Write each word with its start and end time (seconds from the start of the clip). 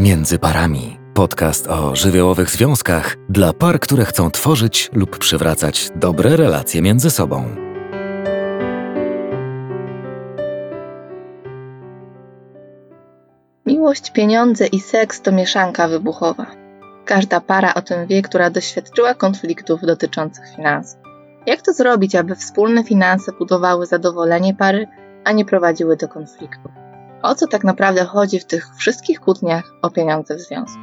Między 0.00 0.38
parami. 0.38 0.98
Podcast 1.14 1.68
o 1.68 1.96
żywiołowych 1.96 2.50
związkach 2.50 3.16
dla 3.28 3.52
par, 3.52 3.80
które 3.80 4.04
chcą 4.04 4.30
tworzyć 4.30 4.90
lub 4.92 5.18
przywracać 5.18 5.90
dobre 5.96 6.36
relacje 6.36 6.82
między 6.82 7.10
sobą. 7.10 7.44
Miłość, 13.66 14.12
pieniądze 14.12 14.66
i 14.66 14.80
seks 14.80 15.22
to 15.22 15.32
mieszanka 15.32 15.88
wybuchowa. 15.88 16.46
Każda 17.04 17.40
para 17.40 17.74
o 17.74 17.82
tym 17.82 18.06
wie, 18.06 18.22
która 18.22 18.50
doświadczyła 18.50 19.14
konfliktów 19.14 19.80
dotyczących 19.82 20.44
finansów. 20.56 21.00
Jak 21.46 21.62
to 21.62 21.72
zrobić, 21.72 22.14
aby 22.14 22.36
wspólne 22.36 22.84
finanse 22.84 23.32
budowały 23.32 23.86
zadowolenie 23.86 24.54
pary, 24.54 24.86
a 25.24 25.32
nie 25.32 25.44
prowadziły 25.44 25.96
do 25.96 26.08
konfliktu? 26.08 26.68
O 27.22 27.34
co 27.34 27.46
tak 27.46 27.64
naprawdę 27.64 28.04
chodzi 28.04 28.40
w 28.40 28.46
tych 28.46 28.66
wszystkich 28.78 29.20
kłótniach 29.20 29.72
o 29.82 29.90
pieniądze 29.90 30.36
w 30.36 30.40
związku? 30.40 30.80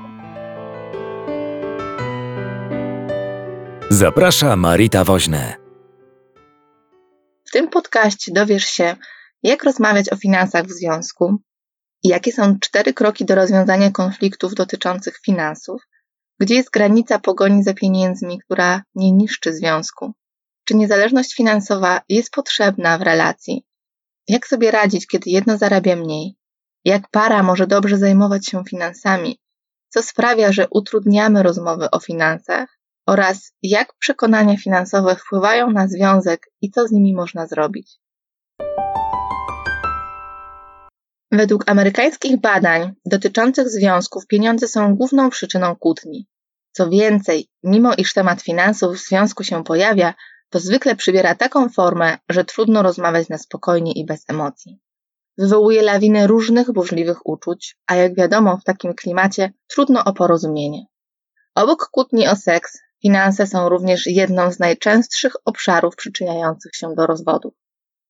Zaprasza 3.89 4.55
Marita 4.55 5.03
Woźne. 5.03 5.55
W 7.45 7.52
tym 7.52 7.70
podcaście 7.70 8.31
dowiesz 8.34 8.65
się, 8.65 8.95
jak 9.43 9.63
rozmawiać 9.63 10.12
o 10.12 10.15
finansach 10.15 10.65
w 10.65 10.71
związku, 10.71 11.38
jakie 12.03 12.31
są 12.31 12.59
cztery 12.59 12.93
kroki 12.93 13.26
do 13.26 13.35
rozwiązania 13.35 13.91
konfliktów 13.91 14.54
dotyczących 14.54 15.20
finansów, 15.26 15.81
gdzie 16.40 16.55
jest 16.55 16.70
granica 16.70 17.20
pogoni 17.20 17.63
za 17.63 17.73
pieniędzmi, 17.73 18.40
która 18.45 18.81
nie 18.95 19.12
niszczy 19.12 19.54
związku, 19.54 20.13
czy 20.63 20.76
niezależność 20.76 21.35
finansowa 21.35 22.01
jest 22.09 22.31
potrzebna 22.31 22.98
w 22.98 23.01
relacji, 23.01 23.66
jak 24.27 24.48
sobie 24.48 24.72
radzić, 24.72 25.08
kiedy 25.08 25.30
jedno 25.30 25.58
zarabia 25.58 25.95
mniej, 25.95 26.35
jak 26.85 27.09
para 27.12 27.44
może 27.44 27.68
dobrze 27.68 27.98
zajmować 27.98 28.48
się 28.48 28.63
finansami, 28.70 29.40
co 29.90 30.04
sprawia, 30.04 30.51
że 30.51 30.68
utrudniamy 30.71 31.43
rozmowy 31.43 31.91
o 31.91 31.99
finansach 31.99 32.79
oraz 33.07 33.54
jak 33.63 33.93
przekonania 33.99 34.57
finansowe 34.57 35.16
wpływają 35.16 35.71
na 35.71 35.88
związek 35.88 36.48
i 36.62 36.71
co 36.71 36.88
z 36.88 36.91
nimi 36.91 37.16
można 37.16 37.48
zrobić. 37.48 37.99
Według 41.32 41.63
amerykańskich 41.70 42.41
badań 42.41 42.94
dotyczących 43.05 43.70
związków 43.70 44.27
pieniądze 44.27 44.68
są 44.68 44.96
główną 44.96 45.29
przyczyną 45.29 45.76
kłótni. 45.76 46.27
Co 46.71 46.90
więcej, 46.90 47.48
mimo 47.63 47.94
iż 47.94 48.13
temat 48.13 48.41
finansów 48.41 48.96
w 48.96 49.07
związku 49.07 49.44
się 49.44 49.63
pojawia, 49.63 50.13
to 50.49 50.59
zwykle 50.59 50.95
przybiera 50.95 51.35
taką 51.35 51.70
formę, 51.70 52.17
że 52.29 52.45
trudno 52.45 52.84
rozmawiać 52.84 53.29
na 53.29 53.37
spokojnie 53.37 53.91
i 53.91 54.05
bez 54.05 54.29
emocji. 54.29 54.79
Wywołuje 55.37 55.81
lawinę 55.81 56.27
różnych 56.27 56.71
burzliwych 56.71 57.26
uczuć, 57.26 57.77
a 57.87 57.95
jak 57.95 58.15
wiadomo, 58.15 58.57
w 58.57 58.63
takim 58.63 58.93
klimacie 58.93 59.54
trudno 59.67 60.04
o 60.05 60.13
porozumienie. 60.13 60.85
Obok 61.55 61.89
kłótni 61.91 62.27
o 62.27 62.35
seks, 62.35 62.79
finanse 63.01 63.48
są 63.48 63.70
również 63.70 64.07
jedną 64.07 64.51
z 64.51 64.59
najczęstszych 64.59 65.34
obszarów 65.45 65.95
przyczyniających 65.95 66.75
się 66.75 66.95
do 66.95 67.07
rozwodów. 67.07 67.53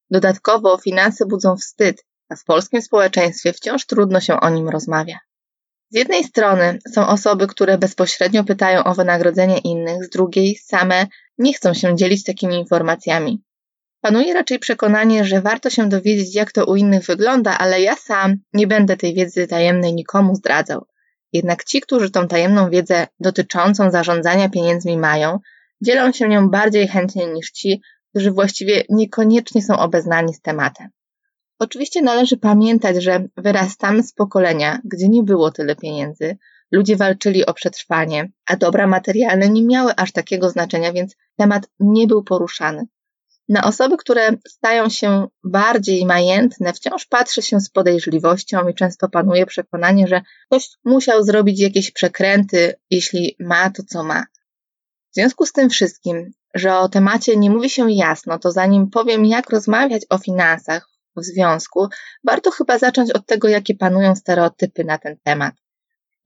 Dodatkowo 0.09 0.77
finanse 0.77 1.25
budzą 1.25 1.55
wstyd, 1.55 2.05
a 2.29 2.35
w 2.35 2.43
polskim 2.43 2.81
społeczeństwie 2.81 3.53
wciąż 3.53 3.85
trudno 3.85 4.19
się 4.19 4.39
o 4.39 4.49
nim 4.49 4.69
rozmawia. 4.69 5.19
Z 5.89 5.95
jednej 5.95 6.23
strony 6.23 6.79
są 6.93 7.07
osoby, 7.07 7.47
które 7.47 7.77
bezpośrednio 7.77 8.43
pytają 8.43 8.83
o 8.83 8.93
wynagrodzenie 8.93 9.57
innych, 9.57 10.05
z 10.05 10.09
drugiej 10.09 10.55
same 10.55 11.07
nie 11.37 11.53
chcą 11.53 11.73
się 11.73 11.95
dzielić 11.95 12.23
takimi 12.23 12.55
informacjami. 12.55 13.43
Panuje 14.01 14.33
raczej 14.33 14.59
przekonanie, 14.59 15.25
że 15.25 15.41
warto 15.41 15.69
się 15.69 15.89
dowiedzieć, 15.89 16.35
jak 16.35 16.51
to 16.51 16.65
u 16.65 16.75
innych 16.75 17.05
wygląda, 17.05 17.57
ale 17.57 17.81
ja 17.81 17.95
sam 17.95 18.35
nie 18.53 18.67
będę 18.67 18.97
tej 18.97 19.13
wiedzy 19.13 19.47
tajemnej 19.47 19.93
nikomu 19.93 20.35
zdradzał. 20.35 20.85
Jednak 21.33 21.63
ci, 21.63 21.81
którzy 21.81 22.11
tą 22.11 22.27
tajemną 22.27 22.69
wiedzę 22.69 23.07
dotyczącą 23.19 23.91
zarządzania 23.91 24.49
pieniędzmi 24.49 24.97
mają, 24.97 25.39
dzielą 25.81 26.11
się 26.11 26.29
nią 26.29 26.49
bardziej 26.49 26.87
chętnie 26.87 27.27
niż 27.27 27.51
ci, 27.51 27.81
którzy 28.09 28.31
właściwie 28.31 28.83
niekoniecznie 28.89 29.61
są 29.61 29.77
obeznani 29.77 30.33
z 30.33 30.41
tematem. 30.41 30.89
Oczywiście 31.59 32.01
należy 32.01 32.37
pamiętać, 32.37 33.03
że 33.03 33.27
wyrastamy 33.37 34.03
z 34.03 34.13
pokolenia, 34.13 34.81
gdzie 34.83 35.09
nie 35.09 35.23
było 35.23 35.51
tyle 35.51 35.75
pieniędzy, 35.75 36.37
ludzie 36.71 36.95
walczyli 36.95 37.45
o 37.45 37.53
przetrwanie, 37.53 38.31
a 38.45 38.55
dobra 38.55 38.87
materialne 38.87 39.49
nie 39.49 39.65
miały 39.65 39.95
aż 39.95 40.11
takiego 40.11 40.49
znaczenia, 40.49 40.93
więc 40.93 41.15
temat 41.37 41.67
nie 41.79 42.07
był 42.07 42.23
poruszany. 42.23 42.87
Na 43.49 43.63
osoby, 43.63 43.97
które 43.97 44.29
stają 44.47 44.89
się 44.89 45.27
bardziej 45.43 46.05
majętne, 46.05 46.73
wciąż 46.73 47.05
patrzy 47.05 47.41
się 47.41 47.59
z 47.59 47.69
podejrzliwością 47.69 48.67
i 48.67 48.73
często 48.73 49.09
panuje 49.09 49.45
przekonanie, 49.45 50.07
że 50.07 50.21
ktoś 50.45 50.69
musiał 50.85 51.23
zrobić 51.23 51.59
jakieś 51.59 51.91
przekręty, 51.91 52.73
jeśli 52.89 53.35
ma 53.39 53.69
to, 53.69 53.83
co 53.83 54.03
ma. 54.03 54.23
W 55.11 55.15
związku 55.15 55.45
z 55.45 55.51
tym 55.51 55.69
wszystkim, 55.69 56.31
że 56.53 56.77
o 56.77 56.89
temacie 56.89 57.37
nie 57.37 57.49
mówi 57.49 57.69
się 57.69 57.91
jasno, 57.91 58.39
to 58.39 58.51
zanim 58.51 58.89
powiem, 58.89 59.25
jak 59.25 59.49
rozmawiać 59.49 60.01
o 60.09 60.17
finansach 60.17 60.89
w 61.15 61.23
związku, 61.23 61.87
warto 62.23 62.51
chyba 62.51 62.77
zacząć 62.77 63.11
od 63.11 63.25
tego, 63.25 63.47
jakie 63.47 63.75
panują 63.75 64.15
stereotypy 64.15 64.83
na 64.83 64.97
ten 64.97 65.17
temat. 65.23 65.53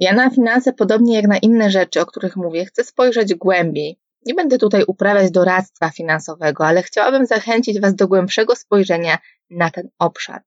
Ja 0.02 0.14
na 0.14 0.30
finanse, 0.30 0.74
podobnie 0.74 1.16
jak 1.16 1.28
na 1.28 1.38
inne 1.38 1.70
rzeczy, 1.70 2.02
o 2.02 2.06
których 2.06 2.36
mówię, 2.36 2.66
chcę 2.66 2.84
spojrzeć 2.84 3.36
głębiej. 3.36 4.00
Nie 4.26 4.34
będę 4.34 4.58
tutaj 4.58 4.84
uprawiać 4.88 5.32
doradztwa 5.32 5.90
finansowego, 5.90 6.66
ale 6.66 6.84
chciałabym 6.84 7.26
zachęcić 7.26 7.80
Was 7.80 7.96
do 7.96 8.08
głębszego 8.08 8.56
spojrzenia 8.56 9.18
na 9.50 9.70
ten 9.70 9.90
obszar. 10.00 10.42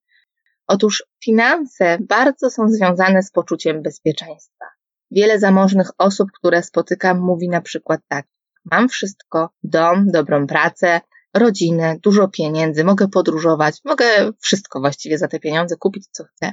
Otóż 0.67 1.05
finanse 1.25 1.99
bardzo 2.01 2.51
są 2.51 2.69
związane 2.69 3.23
z 3.23 3.31
poczuciem 3.31 3.83
bezpieczeństwa. 3.83 4.65
Wiele 5.11 5.39
zamożnych 5.39 5.91
osób, 5.99 6.29
które 6.33 6.63
spotykam, 6.63 7.21
mówi 7.21 7.49
na 7.49 7.61
przykład 7.61 8.01
tak: 8.09 8.27
Mam 8.65 8.89
wszystko, 8.89 9.51
dom, 9.63 10.07
dobrą 10.11 10.47
pracę, 10.47 11.01
rodzinę, 11.35 11.97
dużo 12.03 12.29
pieniędzy, 12.29 12.85
mogę 12.85 13.09
podróżować, 13.09 13.81
mogę 13.85 14.33
wszystko 14.41 14.81
właściwie 14.81 15.19
za 15.19 15.29
te 15.29 15.41
pieniądze 15.41 15.77
kupić, 15.77 16.05
co 16.11 16.25
chcę, 16.25 16.53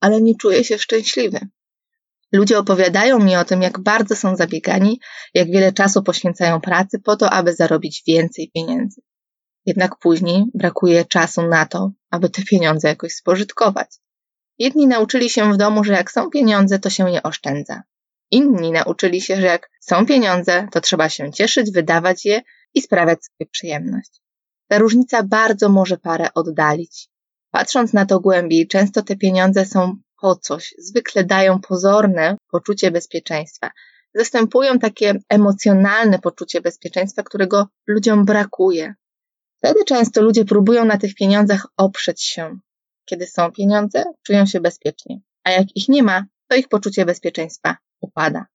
ale 0.00 0.20
nie 0.22 0.34
czuję 0.36 0.64
się 0.64 0.78
szczęśliwy. 0.78 1.40
Ludzie 2.36 2.58
opowiadają 2.58 3.18
mi 3.18 3.36
o 3.36 3.44
tym, 3.44 3.62
jak 3.62 3.80
bardzo 3.80 4.16
są 4.16 4.36
zabiegani, 4.36 5.00
jak 5.34 5.50
wiele 5.50 5.72
czasu 5.72 6.02
poświęcają 6.02 6.60
pracy 6.60 6.98
po 6.98 7.16
to, 7.16 7.30
aby 7.30 7.54
zarobić 7.54 8.02
więcej 8.06 8.50
pieniędzy. 8.54 9.00
Jednak 9.66 9.98
później 9.98 10.44
brakuje 10.54 11.04
czasu 11.04 11.42
na 11.42 11.66
to, 11.66 11.90
aby 12.10 12.30
te 12.30 12.42
pieniądze 12.42 12.88
jakoś 12.88 13.12
spożytkować. 13.12 13.88
Jedni 14.58 14.86
nauczyli 14.86 15.30
się 15.30 15.52
w 15.52 15.56
domu, 15.56 15.84
że 15.84 15.92
jak 15.92 16.12
są 16.12 16.30
pieniądze, 16.30 16.78
to 16.78 16.90
się 16.90 17.10
je 17.10 17.22
oszczędza. 17.22 17.82
Inni 18.30 18.72
nauczyli 18.72 19.20
się, 19.20 19.36
że 19.36 19.46
jak 19.46 19.70
są 19.80 20.06
pieniądze, 20.06 20.68
to 20.72 20.80
trzeba 20.80 21.08
się 21.08 21.32
cieszyć, 21.32 21.72
wydawać 21.72 22.24
je 22.24 22.42
i 22.74 22.82
sprawiać 22.82 23.18
sobie 23.24 23.50
przyjemność. 23.50 24.22
Ta 24.68 24.78
różnica 24.78 25.22
bardzo 25.22 25.68
może 25.68 25.96
parę 25.96 26.28
oddalić. 26.34 27.08
Patrząc 27.50 27.92
na 27.92 28.06
to 28.06 28.20
głębiej, 28.20 28.68
często 28.68 29.02
te 29.02 29.16
pieniądze 29.16 29.66
są 29.66 29.96
po 30.20 30.36
coś, 30.36 30.74
zwykle 30.78 31.24
dają 31.24 31.60
pozorne 31.60 32.36
poczucie 32.50 32.90
bezpieczeństwa. 32.90 33.70
Zastępują 34.14 34.78
takie 34.78 35.14
emocjonalne 35.28 36.18
poczucie 36.18 36.60
bezpieczeństwa, 36.60 37.22
którego 37.22 37.68
ludziom 37.86 38.24
brakuje. 38.24 38.94
Wtedy 39.58 39.84
często 39.84 40.22
ludzie 40.22 40.44
próbują 40.44 40.84
na 40.84 40.98
tych 40.98 41.14
pieniądzach 41.14 41.66
oprzeć 41.76 42.22
się. 42.22 42.58
Kiedy 43.04 43.26
są 43.26 43.52
pieniądze, 43.52 44.04
czują 44.22 44.46
się 44.46 44.60
bezpiecznie, 44.60 45.20
a 45.44 45.50
jak 45.50 45.76
ich 45.76 45.88
nie 45.88 46.02
ma, 46.02 46.24
to 46.48 46.56
ich 46.56 46.68
poczucie 46.68 47.04
bezpieczeństwa 47.04 47.76
upada. 48.00 48.46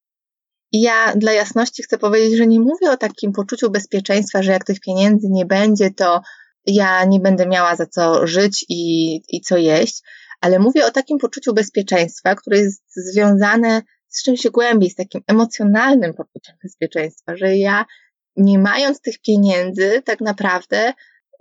I 0.72 0.82
ja 0.82 1.14
dla 1.16 1.32
jasności 1.32 1.84
chcę 1.84 1.98
powiedzieć, 1.98 2.38
że 2.38 2.48
nie 2.48 2.60
mówię 2.60 2.92
o 2.92 2.98
takim 2.98 3.32
poczuciu 3.32 3.72
bezpieczeństwa, 3.72 4.44
że 4.44 4.52
jak 4.52 4.66
tych 4.66 4.80
pieniędzy 4.80 5.28
nie 5.30 5.46
będzie, 5.46 5.92
to 5.92 6.22
ja 6.66 7.06
nie 7.06 7.20
będę 7.20 7.48
miała 7.48 7.76
za 7.76 7.86
co 7.86 8.28
żyć 8.28 8.66
i, 8.70 9.16
i 9.30 9.42
co 9.42 9.58
jeść, 9.58 10.02
ale 10.42 10.60
mówię 10.60 10.86
o 10.86 10.92
takim 10.92 11.18
poczuciu 11.18 11.54
bezpieczeństwa, 11.54 12.36
które 12.36 12.58
jest 12.58 12.84
związane 12.96 13.82
z 14.08 14.24
czymś 14.24 14.48
głębiej, 14.48 14.90
z 14.90 14.96
takim 14.96 15.22
emocjonalnym 15.28 16.14
poczuciem 16.14 16.56
bezpieczeństwa, 16.64 17.38
że 17.38 17.58
ja 17.58 17.86
nie 18.36 18.60
mając 18.60 19.02
tych 19.02 19.22
pieniędzy, 19.22 20.02
tak 20.06 20.22
naprawdę 20.22 20.94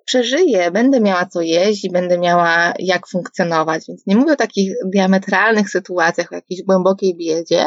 przeżyję, 0.05 0.71
będę 0.71 1.01
miała 1.01 1.27
co 1.27 1.41
jeść 1.41 1.85
i 1.85 1.91
będę 1.91 2.19
miała 2.19 2.75
jak 2.79 3.09
funkcjonować. 3.09 3.85
Więc 3.89 4.07
nie 4.07 4.17
mówię 4.17 4.33
o 4.33 4.37
takich 4.37 4.73
diametralnych 4.85 5.71
sytuacjach, 5.71 6.33
o 6.33 6.35
jakiejś 6.35 6.63
głębokiej 6.63 7.17
biedzie, 7.17 7.67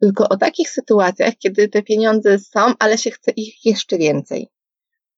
tylko 0.00 0.28
o 0.28 0.36
takich 0.36 0.70
sytuacjach, 0.70 1.34
kiedy 1.38 1.68
te 1.68 1.82
pieniądze 1.82 2.38
są, 2.38 2.60
ale 2.78 2.98
się 2.98 3.10
chce 3.10 3.30
ich 3.30 3.64
jeszcze 3.64 3.98
więcej. 3.98 4.48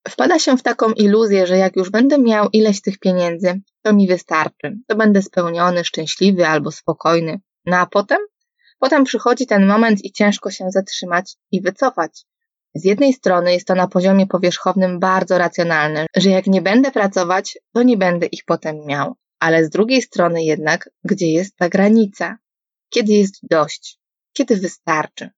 Wpada 0.08 0.38
się 0.38 0.56
w 0.56 0.62
taką 0.62 0.93
iluzję, 0.93 1.47
że 1.47 1.56
jak 1.56 1.76
już 1.76 1.91
będę 1.91 2.19
miał 2.19 2.49
ileś 2.53 2.81
tych 2.81 2.99
pieniędzy, 2.99 3.61
to 3.82 3.93
mi 3.93 4.08
wystarczy. 4.08 4.76
To 4.87 4.97
będę 4.97 5.23
spełniony, 5.23 5.85
szczęśliwy 5.85 6.47
albo 6.47 6.73
spokojny. 6.73 7.41
No 7.67 7.76
a 7.76 7.87
potem? 7.87 8.19
Potem 8.79 9.05
przychodzi 9.05 9.47
ten 9.47 9.67
moment 9.67 10.05
i 10.05 10.12
ciężko 10.12 10.50
się 10.50 10.70
zatrzymać 10.70 11.35
i 11.53 11.62
wycofać. 11.62 12.25
Z 12.75 12.85
jednej 12.85 13.12
strony 13.12 13.53
jest 13.53 13.67
to 13.67 13.75
na 13.75 13.88
poziomie 13.88 14.26
powierzchownym 14.26 14.99
bardzo 14.99 15.38
racjonalne, 15.38 16.06
że 16.17 16.31
jak 16.31 16.47
nie 16.47 16.62
będę 16.62 16.91
pracować, 16.91 17.59
to 17.73 17.82
nie 17.82 17.97
będę 17.97 18.26
ich 18.26 18.44
potem 18.44 18.87
miał. 18.87 19.14
Ale 19.41 19.64
z 19.64 19.70
drugiej 19.70 20.02
strony 20.02 20.44
jednak, 20.44 20.91
gdzie 21.05 21.26
jest 21.26 21.56
ta 21.56 21.69
granica? 21.69 22.37
kiedy 22.88 23.12
jest 23.12 23.35
dość, 23.43 23.99
kiedy 24.32 24.56
wystarczy. 24.56 25.31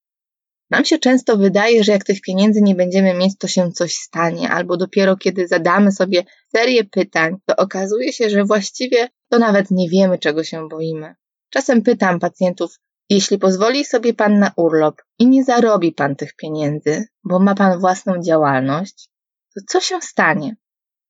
Nam 0.70 0.84
się 0.84 0.98
często 0.98 1.36
wydaje, 1.36 1.84
że 1.84 1.92
jak 1.92 2.04
tych 2.04 2.20
pieniędzy 2.20 2.60
nie 2.62 2.74
będziemy 2.74 3.14
mieć, 3.14 3.38
to 3.38 3.48
się 3.48 3.72
coś 3.72 3.94
stanie, 3.94 4.50
albo 4.50 4.76
dopiero 4.76 5.16
kiedy 5.16 5.48
zadamy 5.48 5.92
sobie 5.92 6.24
serię 6.56 6.84
pytań, 6.84 7.36
to 7.46 7.56
okazuje 7.56 8.12
się, 8.12 8.30
że 8.30 8.44
właściwie 8.44 9.08
to 9.28 9.38
nawet 9.38 9.70
nie 9.70 9.88
wiemy, 9.88 10.18
czego 10.18 10.44
się 10.44 10.68
boimy. 10.68 11.14
Czasem 11.50 11.82
pytam 11.82 12.18
pacjentów, 12.20 12.78
jeśli 13.10 13.38
pozwoli 13.38 13.84
sobie 13.84 14.14
pan 14.14 14.38
na 14.38 14.52
urlop 14.56 15.02
i 15.18 15.26
nie 15.26 15.44
zarobi 15.44 15.92
pan 15.92 16.16
tych 16.16 16.36
pieniędzy, 16.36 17.04
bo 17.24 17.38
ma 17.38 17.54
pan 17.54 17.80
własną 17.80 18.22
działalność, 18.22 19.08
to 19.54 19.60
co 19.68 19.80
się 19.80 20.00
stanie? 20.00 20.56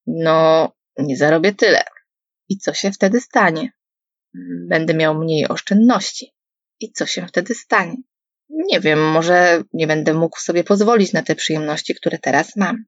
No, 0.06 0.72
nie 0.99 1.16
zarobię 1.16 1.52
tyle. 1.52 1.84
I 2.49 2.58
co 2.58 2.75
się 2.75 2.93
wtedy 2.93 3.20
stanie? 3.20 3.72
Będę 4.69 4.94
miał 4.94 5.14
mniej 5.14 5.49
oszczędności. 5.49 6.34
I 6.81 6.93
co 6.93 7.06
się 7.06 7.26
wtedy 7.26 7.54
stanie? 7.54 7.96
Nie 8.50 8.81
wiem, 8.81 9.11
może 9.11 9.62
nie 9.73 9.87
będę 9.87 10.15
mógł 10.15 10.41
sobie 10.41 10.65
pozwolić 10.65 11.12
na 11.12 11.23
te 11.23 11.35
przyjemności, 11.35 11.95
które 11.95 12.19
teraz 12.19 12.56
mam. 12.56 12.85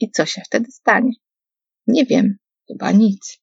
I 0.00 0.10
co 0.10 0.26
się 0.26 0.42
wtedy 0.46 0.72
stanie? 0.72 1.12
Nie 1.86 2.06
wiem, 2.06 2.36
chyba 2.68 2.92
nic. 2.92 3.38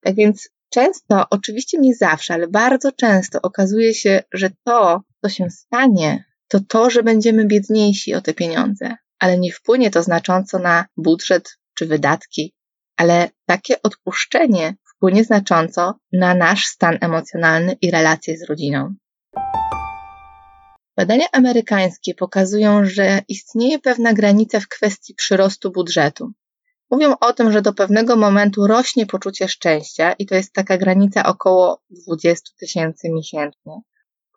Tak 0.00 0.14
więc 0.14 0.48
często, 0.70 1.24
oczywiście 1.30 1.78
nie 1.78 1.94
zawsze, 1.94 2.34
ale 2.34 2.48
bardzo 2.48 2.92
często 2.92 3.42
okazuje 3.42 3.94
się, 3.94 4.22
że 4.32 4.50
to, 4.64 5.02
co 5.22 5.28
się 5.28 5.50
stanie, 5.50 6.24
to 6.48 6.60
to, 6.68 6.90
że 6.90 7.02
będziemy 7.02 7.46
biedniejsi 7.46 8.14
o 8.14 8.20
te 8.20 8.34
pieniądze, 8.34 8.96
ale 9.18 9.38
nie 9.38 9.52
wpłynie 9.52 9.90
to 9.90 10.02
znacząco 10.02 10.58
na 10.58 10.86
budżet 10.96 11.58
czy 11.74 11.86
wydatki, 11.86 12.54
ale 12.96 13.30
takie 13.46 13.82
odpuszczenie 13.82 14.74
wpłynie 14.96 15.24
znacząco 15.24 15.94
na 16.12 16.34
nasz 16.34 16.66
stan 16.66 16.98
emocjonalny 17.00 17.76
i 17.80 17.90
relacje 17.90 18.38
z 18.38 18.42
rodziną. 18.42 18.94
Badania 21.00 21.26
amerykańskie 21.32 22.14
pokazują, 22.14 22.84
że 22.84 23.22
istnieje 23.28 23.78
pewna 23.78 24.12
granica 24.12 24.60
w 24.60 24.68
kwestii 24.68 25.14
przyrostu 25.14 25.70
budżetu. 25.70 26.32
Mówią 26.90 27.14
o 27.20 27.32
tym, 27.32 27.52
że 27.52 27.62
do 27.62 27.72
pewnego 27.72 28.16
momentu 28.16 28.66
rośnie 28.66 29.06
poczucie 29.06 29.48
szczęścia 29.48 30.12
i 30.12 30.26
to 30.26 30.34
jest 30.34 30.52
taka 30.52 30.78
granica 30.78 31.26
około 31.26 31.82
20 31.90 32.50
tysięcy 32.58 33.08
miesięcznie. 33.10 33.80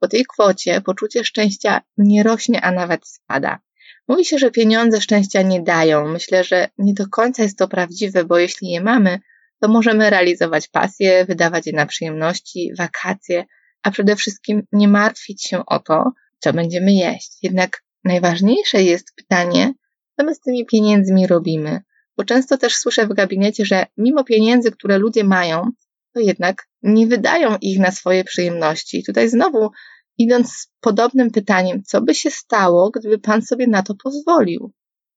Po 0.02 0.08
tej 0.08 0.26
kwocie 0.26 0.82
poczucie 0.82 1.24
szczęścia 1.24 1.82
nie 1.98 2.24
rośnie, 2.24 2.62
a 2.62 2.72
nawet 2.72 3.08
spada. 3.08 3.60
Mówi 4.08 4.26
się, 4.26 4.38
że 4.38 4.52
pieniądze 4.52 5.02
szczęścia 5.02 5.42
nie 5.42 5.62
dają. 5.62 6.08
Myślę, 6.08 6.44
że 6.44 6.68
nie 6.78 6.94
do 6.94 7.08
końca 7.08 7.44
jest 7.44 7.58
to 7.58 7.68
prawdziwe, 7.68 8.26
bo 8.26 8.38
jeśli 8.38 8.68
je 8.70 8.82
mamy, 8.82 9.20
to 9.62 9.68
możemy 9.68 10.10
realizować 10.10 10.68
pasje, 10.68 11.26
wydawać 11.26 11.68
je 11.68 11.74
na 11.74 11.86
przyjemności, 11.86 12.72
wakacje, 12.78 13.46
a 13.84 13.92
przede 13.92 14.16
wszystkim 14.16 14.64
nie 14.72 14.88
martwić 14.88 15.44
się 15.44 15.66
o 15.66 15.80
to, 15.80 16.14
co 16.44 16.54
będziemy 16.54 16.94
jeść. 16.94 17.38
Jednak 17.42 17.84
najważniejsze 18.04 18.84
jest 18.84 19.16
pytanie, 19.16 19.74
co 20.18 20.26
my 20.26 20.36
z 20.36 20.40
tymi 20.40 20.66
pieniędzmi 20.66 21.28
robimy. 21.28 21.82
Bo 22.18 22.24
często 22.24 22.58
też 22.58 22.76
słyszę 22.76 23.08
w 23.08 23.14
gabinecie, 23.14 23.66
że 23.66 23.86
mimo 23.98 24.24
pieniędzy, 24.24 24.72
które 24.72 24.98
ludzie 24.98 25.24
mają, 25.24 25.72
to 26.14 26.20
jednak 26.20 26.68
nie 26.82 27.08
wydają 27.08 27.58
ich 27.62 27.80
na 27.80 27.92
swoje 27.92 28.24
przyjemności. 28.24 29.00
I 29.00 29.04
tutaj 29.04 29.30
znowu 29.30 29.70
idąc 30.18 30.52
z 30.52 30.68
podobnym 30.80 31.32
pytaniem, 31.32 31.84
co 31.84 32.02
by 32.02 32.16
się 32.16 32.32
stało, 32.32 32.92
gdyby 32.92 33.20
Pan 33.20 33.42
sobie 33.42 33.68
na 33.68 33.84
to 33.84 33.96
pozwolił? 34.04 34.72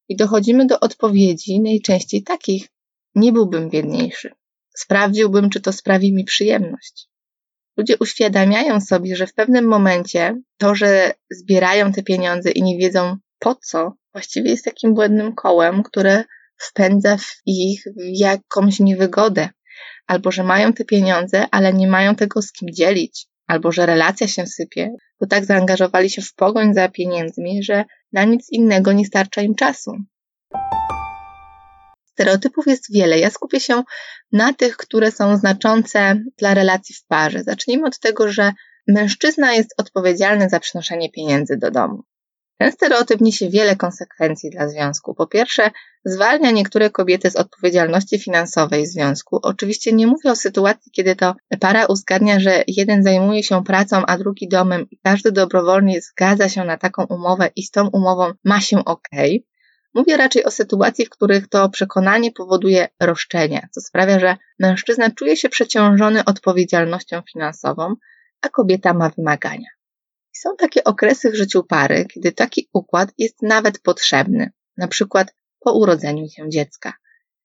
I 0.09 0.15
dochodzimy 0.15 0.65
do 0.65 0.79
odpowiedzi 0.79 1.61
najczęściej 1.61 2.23
takich, 2.23 2.67
nie 3.15 3.31
byłbym 3.31 3.69
biedniejszy. 3.69 4.31
Sprawdziłbym, 4.75 5.49
czy 5.49 5.61
to 5.61 5.73
sprawi 5.73 6.13
mi 6.13 6.23
przyjemność. 6.23 7.07
Ludzie 7.77 7.97
uświadamiają 7.99 8.81
sobie, 8.81 9.15
że 9.15 9.27
w 9.27 9.33
pewnym 9.33 9.65
momencie 9.65 10.35
to, 10.57 10.75
że 10.75 11.13
zbierają 11.31 11.91
te 11.91 12.03
pieniądze 12.03 12.51
i 12.51 12.63
nie 12.63 12.77
wiedzą 12.77 13.17
po 13.39 13.55
co, 13.55 13.93
właściwie 14.13 14.49
jest 14.51 14.65
takim 14.65 14.93
błędnym 14.93 15.35
kołem, 15.35 15.83
które 15.83 16.23
wpędza 16.57 17.17
ich 17.45 17.83
w 17.97 18.19
jakąś 18.19 18.79
niewygodę. 18.79 19.49
Albo 20.07 20.31
że 20.31 20.43
mają 20.43 20.73
te 20.73 20.85
pieniądze, 20.85 21.45
ale 21.51 21.73
nie 21.73 21.87
mają 21.87 22.15
tego 22.15 22.41
z 22.41 22.51
kim 22.51 22.69
dzielić, 22.73 23.27
albo 23.47 23.71
że 23.71 23.85
relacja 23.85 24.27
się 24.27 24.47
sypie, 24.47 24.89
bo 25.19 25.27
tak 25.27 25.45
zaangażowali 25.45 26.09
się 26.09 26.21
w 26.21 26.33
pogoń 26.33 26.73
za 26.73 26.89
pieniędzmi, 26.89 27.63
że 27.63 27.85
na 28.11 28.23
nic 28.23 28.47
innego 28.51 28.91
nie 28.91 29.05
starcza 29.05 29.41
im 29.41 29.55
czasu. 29.55 29.91
Stereotypów 32.17 32.67
jest 32.67 32.93
wiele. 32.93 33.19
Ja 33.19 33.29
skupię 33.29 33.59
się 33.59 33.83
na 34.31 34.53
tych, 34.53 34.77
które 34.77 35.11
są 35.11 35.37
znaczące 35.37 36.23
dla 36.37 36.53
relacji 36.53 36.95
w 36.95 37.05
parze. 37.05 37.43
Zacznijmy 37.43 37.87
od 37.87 37.99
tego, 37.99 38.31
że 38.31 38.53
mężczyzna 38.87 39.53
jest 39.53 39.73
odpowiedzialny 39.77 40.49
za 40.49 40.59
przynoszenie 40.59 41.11
pieniędzy 41.11 41.57
do 41.57 41.71
domu. 41.71 42.03
Ten 42.59 42.71
stereotyp 42.71 43.21
niesie 43.21 43.49
wiele 43.49 43.75
konsekwencji 43.75 44.49
dla 44.49 44.69
związku. 44.69 45.15
Po 45.15 45.27
pierwsze, 45.27 45.71
zwalnia 46.05 46.51
niektóre 46.51 46.89
kobiety 46.89 47.31
z 47.31 47.35
odpowiedzialności 47.35 48.19
finansowej 48.19 48.87
związku. 48.87 49.39
Oczywiście 49.43 49.93
nie 49.93 50.07
mówię 50.07 50.31
o 50.31 50.35
sytuacji, 50.35 50.91
kiedy 50.91 51.15
to 51.15 51.35
para 51.59 51.85
uzgadnia, 51.85 52.39
że 52.39 52.63
jeden 52.67 53.03
zajmuje 53.03 53.43
się 53.43 53.63
pracą, 53.63 54.05
a 54.05 54.17
drugi 54.17 54.47
domem 54.47 54.85
i 54.91 54.99
każdy 55.03 55.31
dobrowolnie 55.31 56.01
zgadza 56.01 56.49
się 56.49 56.63
na 56.63 56.77
taką 56.77 57.05
umowę 57.05 57.49
i 57.55 57.63
z 57.63 57.71
tą 57.71 57.87
umową 57.87 58.31
ma 58.43 58.61
się 58.61 58.85
ok. 58.85 59.09
Mówię 59.93 60.17
raczej 60.17 60.43
o 60.43 60.51
sytuacji, 60.51 61.05
w 61.05 61.09
których 61.09 61.47
to 61.49 61.69
przekonanie 61.69 62.31
powoduje 62.31 62.87
roszczenia, 63.01 63.67
co 63.71 63.81
sprawia, 63.81 64.19
że 64.19 64.37
mężczyzna 64.59 65.11
czuje 65.11 65.37
się 65.37 65.49
przeciążony 65.49 66.25
odpowiedzialnością 66.25 67.21
finansową, 67.33 67.95
a 68.41 68.49
kobieta 68.49 68.93
ma 68.93 69.09
wymagania. 69.09 69.69
Są 70.33 70.55
takie 70.57 70.83
okresy 70.83 71.31
w 71.31 71.35
życiu 71.35 71.63
pary, 71.63 72.05
kiedy 72.13 72.31
taki 72.31 72.69
układ 72.73 73.09
jest 73.17 73.41
nawet 73.41 73.79
potrzebny, 73.79 74.51
na 74.77 74.87
przykład 74.87 75.35
po 75.59 75.73
urodzeniu 75.73 76.29
się 76.29 76.49
dziecka. 76.49 76.93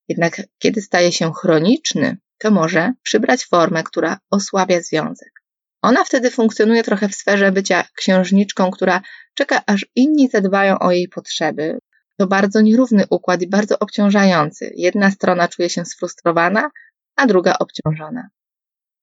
Jednak 0.08 0.42
kiedy 0.58 0.80
staje 0.80 1.12
się 1.12 1.32
chroniczny, 1.32 2.16
to 2.38 2.50
może 2.50 2.92
przybrać 3.02 3.44
formę, 3.44 3.82
która 3.82 4.18
osłabia 4.30 4.80
związek. 4.80 5.42
Ona 5.82 6.04
wtedy 6.04 6.30
funkcjonuje 6.30 6.82
trochę 6.82 7.08
w 7.08 7.14
sferze 7.14 7.52
bycia 7.52 7.84
księżniczką, 7.94 8.70
która 8.70 9.02
czeka, 9.34 9.62
aż 9.66 9.86
inni 9.94 10.28
zadbają 10.28 10.78
o 10.78 10.92
jej 10.92 11.08
potrzeby. 11.08 11.78
To 12.16 12.26
bardzo 12.26 12.60
nierówny 12.60 13.04
układ 13.10 13.42
i 13.42 13.48
bardzo 13.48 13.78
obciążający. 13.78 14.72
Jedna 14.76 15.10
strona 15.10 15.48
czuje 15.48 15.70
się 15.70 15.84
sfrustrowana, 15.84 16.70
a 17.16 17.26
druga 17.26 17.56
obciążona. 17.58 18.28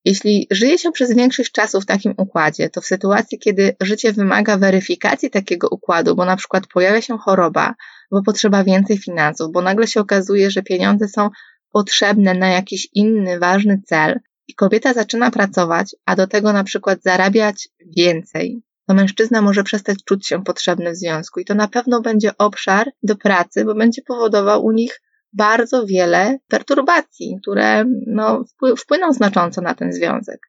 Jeśli 0.06 0.48
żyje 0.52 0.78
się 0.78 0.92
przez 0.92 1.16
większość 1.16 1.52
czasu 1.52 1.82
w 1.82 1.86
takim 1.86 2.13
układzie, 2.18 2.70
to 2.70 2.82
w 2.82 2.86
sytuacji, 2.86 3.39
kiedy 3.39 3.75
życie 3.82 4.13
wymaga 4.13 4.58
weryfikacji 4.58 5.30
takiego 5.30 5.68
układu, 5.70 6.16
bo 6.16 6.25
na 6.25 6.36
przykład 6.36 6.68
pojawia 6.68 7.01
się 7.01 7.18
choroba, 7.18 7.75
bo 8.12 8.24
potrzeba 8.24 8.63
więcej 8.63 8.98
finansów, 8.98 9.51
bo 9.51 9.62
nagle 9.62 9.88
się 9.88 10.00
okazuje, 10.00 10.51
że 10.51 10.63
pieniądze 10.63 11.08
są 11.08 11.30
potrzebne 11.72 12.34
na 12.34 12.48
jakiś 12.48 12.88
inny 12.94 13.39
ważny 13.39 13.82
cel 13.86 14.20
i 14.48 14.54
kobieta 14.54 14.94
zaczyna 14.94 15.32
pracować, 15.32 15.96
a 16.06 16.16
do 16.16 16.28
tego 16.28 16.54
na 16.54 16.63
przykład 16.63 17.04
zarabiać 17.04 17.70
więcej, 17.98 18.62
to 18.89 18.93
mężczyzna 18.93 19.41
może 19.41 19.63
przestać 19.63 20.03
czuć 20.03 20.27
się 20.27 20.43
potrzebny 20.43 20.91
w 20.91 20.96
związku 20.96 21.39
i 21.39 21.46
to 21.46 21.55
na 21.55 21.67
pewno 21.67 22.01
będzie 22.01 22.38
obszar 22.38 22.91
do 23.03 23.15
pracy, 23.15 23.65
bo 23.65 23.75
będzie 23.75 24.01
powodował 24.01 24.65
u 24.65 24.72
nich 24.72 25.01
bardzo 25.34 25.86
wiele 25.86 26.38
perturbacji, 26.48 27.38
które 27.41 27.86
no, 28.08 28.43
wpłyną 28.77 29.13
znacząco 29.13 29.62
na 29.62 29.74
ten 29.74 29.93
związek. 29.93 30.39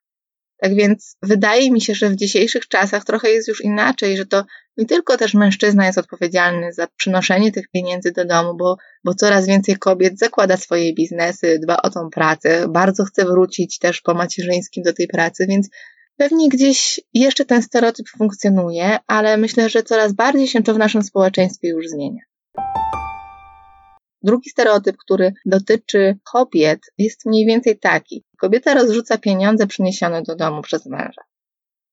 Tak 0.62 0.75
więc 0.75 1.16
wydaje 1.23 1.70
mi 1.70 1.80
się, 1.80 1.94
że 1.94 2.11
w 2.11 2.16
dzisiejszych 2.16 2.68
czasach 2.68 3.04
trochę 3.04 3.30
jest 3.30 3.49
już 3.49 3.64
inaczej, 3.64 4.16
że 4.16 4.26
to 4.26 4.44
nie 4.76 4.87
tylko 4.87 5.16
też 5.16 5.35
mężczyzna 5.35 5.87
jest 5.87 5.99
odpowiedzialny 5.99 6.73
za 6.73 6.87
przynoszenie 6.97 7.52
tych 7.52 7.68
pieniędzy 7.68 8.12
do 8.12 8.25
domu, 8.25 8.56
bo, 8.56 8.76
bo 9.04 9.14
coraz 9.14 9.47
więcej 9.47 9.76
kobiet 9.76 10.18
zakłada 10.18 10.56
swoje 10.56 10.94
biznesy, 10.94 11.59
dba 11.62 11.76
o 11.76 11.90
tą 11.90 12.11
pracę, 12.11 12.68
bardzo 12.68 13.04
chce 13.04 13.25
wrócić 13.25 13.78
też 13.78 14.00
po 14.00 14.14
macierzyńskim 14.14 14.82
do 14.82 14.92
tej 14.92 15.09
pracy, 15.09 15.47
więc 15.49 15.68
pewnie 16.21 16.49
gdzieś 16.49 17.00
jeszcze 17.15 17.45
ten 17.45 17.62
stereotyp 17.62 18.09
funkcjonuje, 18.09 18.99
ale 19.07 19.37
myślę, 19.37 19.69
że 19.69 19.83
coraz 19.83 20.12
bardziej 20.12 20.49
się 20.49 20.62
to 20.62 20.75
w 20.75 20.79
naszym 20.79 21.03
społeczeństwie 21.03 21.69
już 21.69 21.89
zmienia. 21.89 22.23
Drugi 24.23 24.50
stereotyp, 24.50 24.97
który 24.97 25.33
dotyczy 25.47 26.19
kobiet, 26.33 26.81
jest 26.99 27.27
mniej 27.27 27.47
więcej 27.47 27.79
taki. 27.79 28.25
Kobieta 28.41 28.75
rozrzuca 28.75 29.19
pieniądze 29.19 29.67
przyniesione 29.67 30.23
do 30.23 30.37
domu 30.37 30.62
przez 30.62 30.87
męża. 30.87 31.23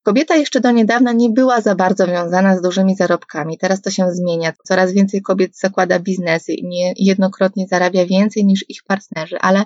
Kobieta 0.03 0.35
jeszcze 0.35 0.59
do 0.59 0.71
niedawna 0.71 1.11
nie 1.11 1.29
była 1.29 1.61
za 1.61 1.75
bardzo 1.75 2.07
wiązana 2.07 2.57
z 2.57 2.61
dużymi 2.61 2.95
zarobkami. 2.95 3.57
Teraz 3.57 3.81
to 3.81 3.91
się 3.91 4.11
zmienia. 4.11 4.53
Coraz 4.63 4.93
więcej 4.93 5.21
kobiet 5.21 5.57
zakłada 5.57 5.99
biznesy 5.99 6.53
i 6.53 6.67
niejednokrotnie 6.67 7.67
zarabia 7.67 8.05
więcej 8.05 8.45
niż 8.45 8.69
ich 8.69 8.83
partnerzy, 8.83 9.37
ale 9.39 9.63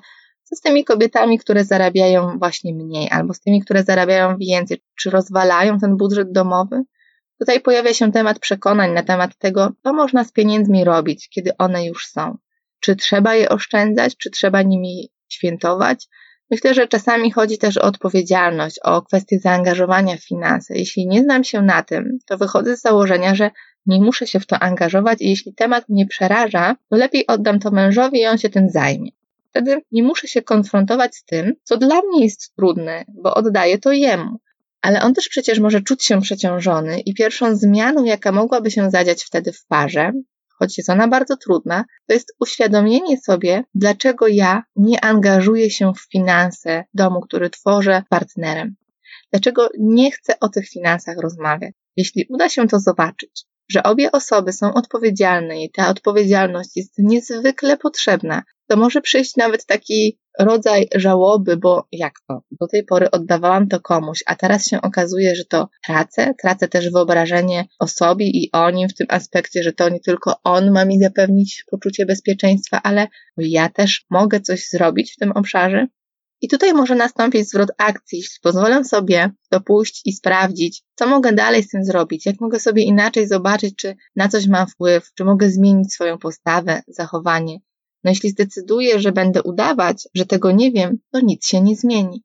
z 0.55 0.61
tymi 0.61 0.85
kobietami, 0.85 1.39
które 1.39 1.65
zarabiają 1.65 2.39
właśnie 2.39 2.73
mniej, 2.73 3.09
albo 3.11 3.33
z 3.33 3.39
tymi, 3.39 3.61
które 3.61 3.83
zarabiają 3.83 4.37
więcej? 4.37 4.81
Czy 4.95 5.09
rozwalają 5.09 5.79
ten 5.79 5.97
budżet 5.97 6.31
domowy? 6.31 6.83
Tutaj 7.39 7.61
pojawia 7.61 7.93
się 7.93 8.11
temat 8.11 8.39
przekonań 8.39 8.91
na 8.93 9.03
temat 9.03 9.37
tego, 9.37 9.71
co 9.83 9.93
można 9.93 10.23
z 10.23 10.31
pieniędzmi 10.31 10.83
robić, 10.83 11.29
kiedy 11.29 11.51
one 11.57 11.85
już 11.85 12.07
są 12.07 12.37
czy 12.81 12.95
trzeba 12.95 13.35
je 13.35 13.49
oszczędzać, 13.49 14.17
czy 14.17 14.29
trzeba 14.29 14.61
nimi 14.61 15.09
świętować. 15.29 16.07
Myślę, 16.51 16.73
że 16.73 16.87
czasami 16.87 17.31
chodzi 17.31 17.57
też 17.57 17.77
o 17.77 17.81
odpowiedzialność, 17.81 18.79
o 18.83 19.01
kwestię 19.01 19.39
zaangażowania 19.39 20.17
w 20.17 20.23
finanse. 20.23 20.77
Jeśli 20.77 21.07
nie 21.07 21.23
znam 21.23 21.43
się 21.43 21.61
na 21.61 21.83
tym, 21.83 22.17
to 22.25 22.37
wychodzę 22.37 22.77
z 22.77 22.81
założenia, 22.81 23.35
że 23.35 23.51
nie 23.85 24.01
muszę 24.01 24.27
się 24.27 24.39
w 24.39 24.45
to 24.45 24.59
angażować 24.59 25.21
i 25.21 25.29
jeśli 25.29 25.53
temat 25.53 25.89
mnie 25.89 26.05
przeraża, 26.05 26.75
to 26.89 26.97
lepiej 26.97 27.27
oddam 27.27 27.59
to 27.59 27.71
mężowi 27.71 28.19
i 28.19 28.27
on 28.27 28.37
się 28.37 28.49
tym 28.49 28.69
zajmie. 28.69 29.11
Wtedy 29.51 29.81
nie 29.91 30.03
muszę 30.03 30.27
się 30.27 30.41
konfrontować 30.41 31.15
z 31.15 31.25
tym, 31.25 31.53
co 31.63 31.77
dla 31.77 32.01
mnie 32.01 32.23
jest 32.23 32.55
trudne, 32.55 33.03
bo 33.07 33.33
oddaję 33.33 33.77
to 33.77 33.91
jemu. 33.91 34.37
Ale 34.81 35.01
on 35.01 35.13
też 35.13 35.29
przecież 35.29 35.59
może 35.59 35.81
czuć 35.81 36.05
się 36.05 36.21
przeciążony 36.21 36.99
i 36.99 37.13
pierwszą 37.13 37.55
zmianą, 37.55 38.03
jaka 38.03 38.31
mogłaby 38.31 38.71
się 38.71 38.91
zadziać 38.91 39.23
wtedy 39.23 39.51
w 39.51 39.65
parze, 39.65 40.11
choć 40.59 40.77
jest 40.77 40.89
ona 40.89 41.07
bardzo 41.07 41.37
trudna, 41.37 41.85
to 42.07 42.13
jest 42.13 42.35
uświadomienie 42.39 43.17
sobie, 43.17 43.63
dlaczego 43.75 44.27
ja 44.27 44.63
nie 44.75 45.05
angażuję 45.05 45.69
się 45.69 45.93
w 45.93 46.11
finanse 46.11 46.83
domu, 46.93 47.21
który 47.21 47.49
tworzę 47.49 48.03
partnerem. 48.09 48.75
Dlaczego 49.31 49.69
nie 49.79 50.11
chcę 50.11 50.39
o 50.39 50.49
tych 50.49 50.69
finansach 50.69 51.17
rozmawiać. 51.17 51.73
Jeśli 51.95 52.25
uda 52.29 52.49
się 52.49 52.67
to 52.67 52.79
zobaczyć, 52.79 53.45
że 53.71 53.83
obie 53.83 54.11
osoby 54.11 54.53
są 54.53 54.73
odpowiedzialne 54.73 55.63
i 55.63 55.71
ta 55.71 55.89
odpowiedzialność 55.89 56.69
jest 56.75 56.93
niezwykle 56.97 57.77
potrzebna, 57.77 58.43
to 58.71 58.77
może 58.77 59.01
przyjść 59.01 59.35
nawet 59.35 59.65
taki 59.65 60.19
rodzaj 60.39 60.87
żałoby, 60.95 61.57
bo 61.57 61.87
jak 61.91 62.13
to? 62.27 62.41
Do 62.51 62.67
tej 62.67 62.83
pory 62.83 63.11
oddawałam 63.11 63.67
to 63.67 63.79
komuś, 63.79 64.23
a 64.25 64.35
teraz 64.35 64.67
się 64.67 64.81
okazuje, 64.81 65.35
że 65.35 65.45
to 65.45 65.69
tracę. 65.85 66.33
Tracę 66.41 66.67
też 66.67 66.89
wyobrażenie 66.89 67.65
o 67.79 67.87
sobie 67.87 68.25
i 68.25 68.49
o 68.53 68.71
nim 68.71 68.89
w 68.89 68.93
tym 68.93 69.07
aspekcie, 69.09 69.63
że 69.63 69.73
to 69.73 69.89
nie 69.89 69.99
tylko 69.99 70.35
on 70.43 70.71
ma 70.71 70.85
mi 70.85 70.99
zapewnić 70.99 71.63
poczucie 71.71 72.05
bezpieczeństwa, 72.05 72.81
ale 72.83 73.07
ja 73.37 73.69
też 73.69 74.05
mogę 74.09 74.39
coś 74.39 74.67
zrobić 74.67 75.13
w 75.13 75.19
tym 75.19 75.31
obszarze. 75.31 75.87
I 76.41 76.47
tutaj 76.47 76.73
może 76.73 76.95
nastąpić 76.95 77.49
zwrot 77.49 77.69
akcji, 77.77 78.17
jeśli 78.17 78.37
pozwolę 78.41 78.83
sobie 78.85 79.31
to 79.49 79.61
pójść 79.61 80.01
i 80.05 80.13
sprawdzić, 80.13 80.83
co 80.95 81.07
mogę 81.07 81.33
dalej 81.33 81.63
z 81.63 81.69
tym 81.69 81.85
zrobić, 81.85 82.25
jak 82.25 82.41
mogę 82.41 82.59
sobie 82.59 82.83
inaczej 82.83 83.27
zobaczyć, 83.27 83.75
czy 83.75 83.95
na 84.15 84.27
coś 84.27 84.47
mam 84.47 84.67
wpływ, 84.67 85.13
czy 85.17 85.23
mogę 85.23 85.49
zmienić 85.49 85.93
swoją 85.93 86.17
postawę, 86.17 86.81
zachowanie. 86.87 87.59
No 88.03 88.11
jeśli 88.11 88.29
zdecyduję, 88.29 88.99
że 88.99 89.11
będę 89.11 89.43
udawać, 89.43 90.07
że 90.15 90.25
tego 90.25 90.51
nie 90.51 90.71
wiem, 90.71 90.97
to 91.11 91.19
nic 91.19 91.47
się 91.47 91.61
nie 91.61 91.75
zmieni. 91.75 92.23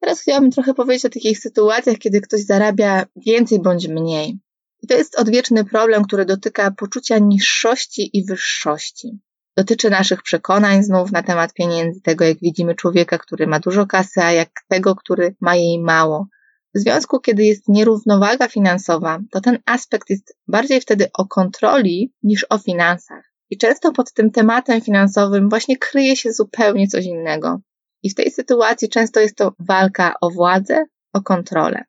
Teraz 0.00 0.20
chciałabym 0.20 0.50
trochę 0.50 0.74
powiedzieć 0.74 1.04
o 1.04 1.08
takich 1.08 1.38
sytuacjach, 1.38 1.98
kiedy 1.98 2.20
ktoś 2.20 2.40
zarabia 2.40 3.06
więcej 3.16 3.62
bądź 3.62 3.88
mniej. 3.88 4.38
I 4.82 4.86
to 4.86 4.96
jest 4.96 5.18
odwieczny 5.18 5.64
problem, 5.64 6.04
który 6.04 6.24
dotyka 6.24 6.70
poczucia 6.70 7.18
niższości 7.18 8.10
i 8.12 8.24
wyższości. 8.24 9.18
Dotyczy 9.56 9.90
naszych 9.90 10.22
przekonań 10.22 10.84
znów 10.84 11.12
na 11.12 11.22
temat 11.22 11.52
pieniędzy, 11.52 12.00
tego 12.00 12.24
jak 12.24 12.38
widzimy 12.40 12.74
człowieka, 12.74 13.18
który 13.18 13.46
ma 13.46 13.60
dużo 13.60 13.86
kasy, 13.86 14.20
a 14.20 14.32
jak 14.32 14.50
tego, 14.68 14.94
który 14.94 15.36
ma 15.40 15.56
jej 15.56 15.82
mało. 15.82 16.26
W 16.74 16.78
związku, 16.78 17.20
kiedy 17.20 17.44
jest 17.44 17.68
nierównowaga 17.68 18.48
finansowa, 18.48 19.20
to 19.30 19.40
ten 19.40 19.58
aspekt 19.66 20.10
jest 20.10 20.36
bardziej 20.48 20.80
wtedy 20.80 21.06
o 21.14 21.26
kontroli 21.26 22.12
niż 22.22 22.46
o 22.50 22.58
finansach. 22.58 23.27
I 23.50 23.58
często 23.58 23.92
pod 23.92 24.12
tym 24.12 24.30
tematem 24.30 24.80
finansowym 24.80 25.48
właśnie 25.48 25.76
kryje 25.76 26.16
się 26.16 26.32
zupełnie 26.32 26.88
coś 26.88 27.04
innego. 27.04 27.60
I 28.02 28.10
w 28.10 28.14
tej 28.14 28.30
sytuacji 28.30 28.88
często 28.88 29.20
jest 29.20 29.36
to 29.36 29.52
walka 29.58 30.14
o 30.20 30.30
władzę, 30.30 30.84
o 31.12 31.22
kontrolę. 31.22 31.84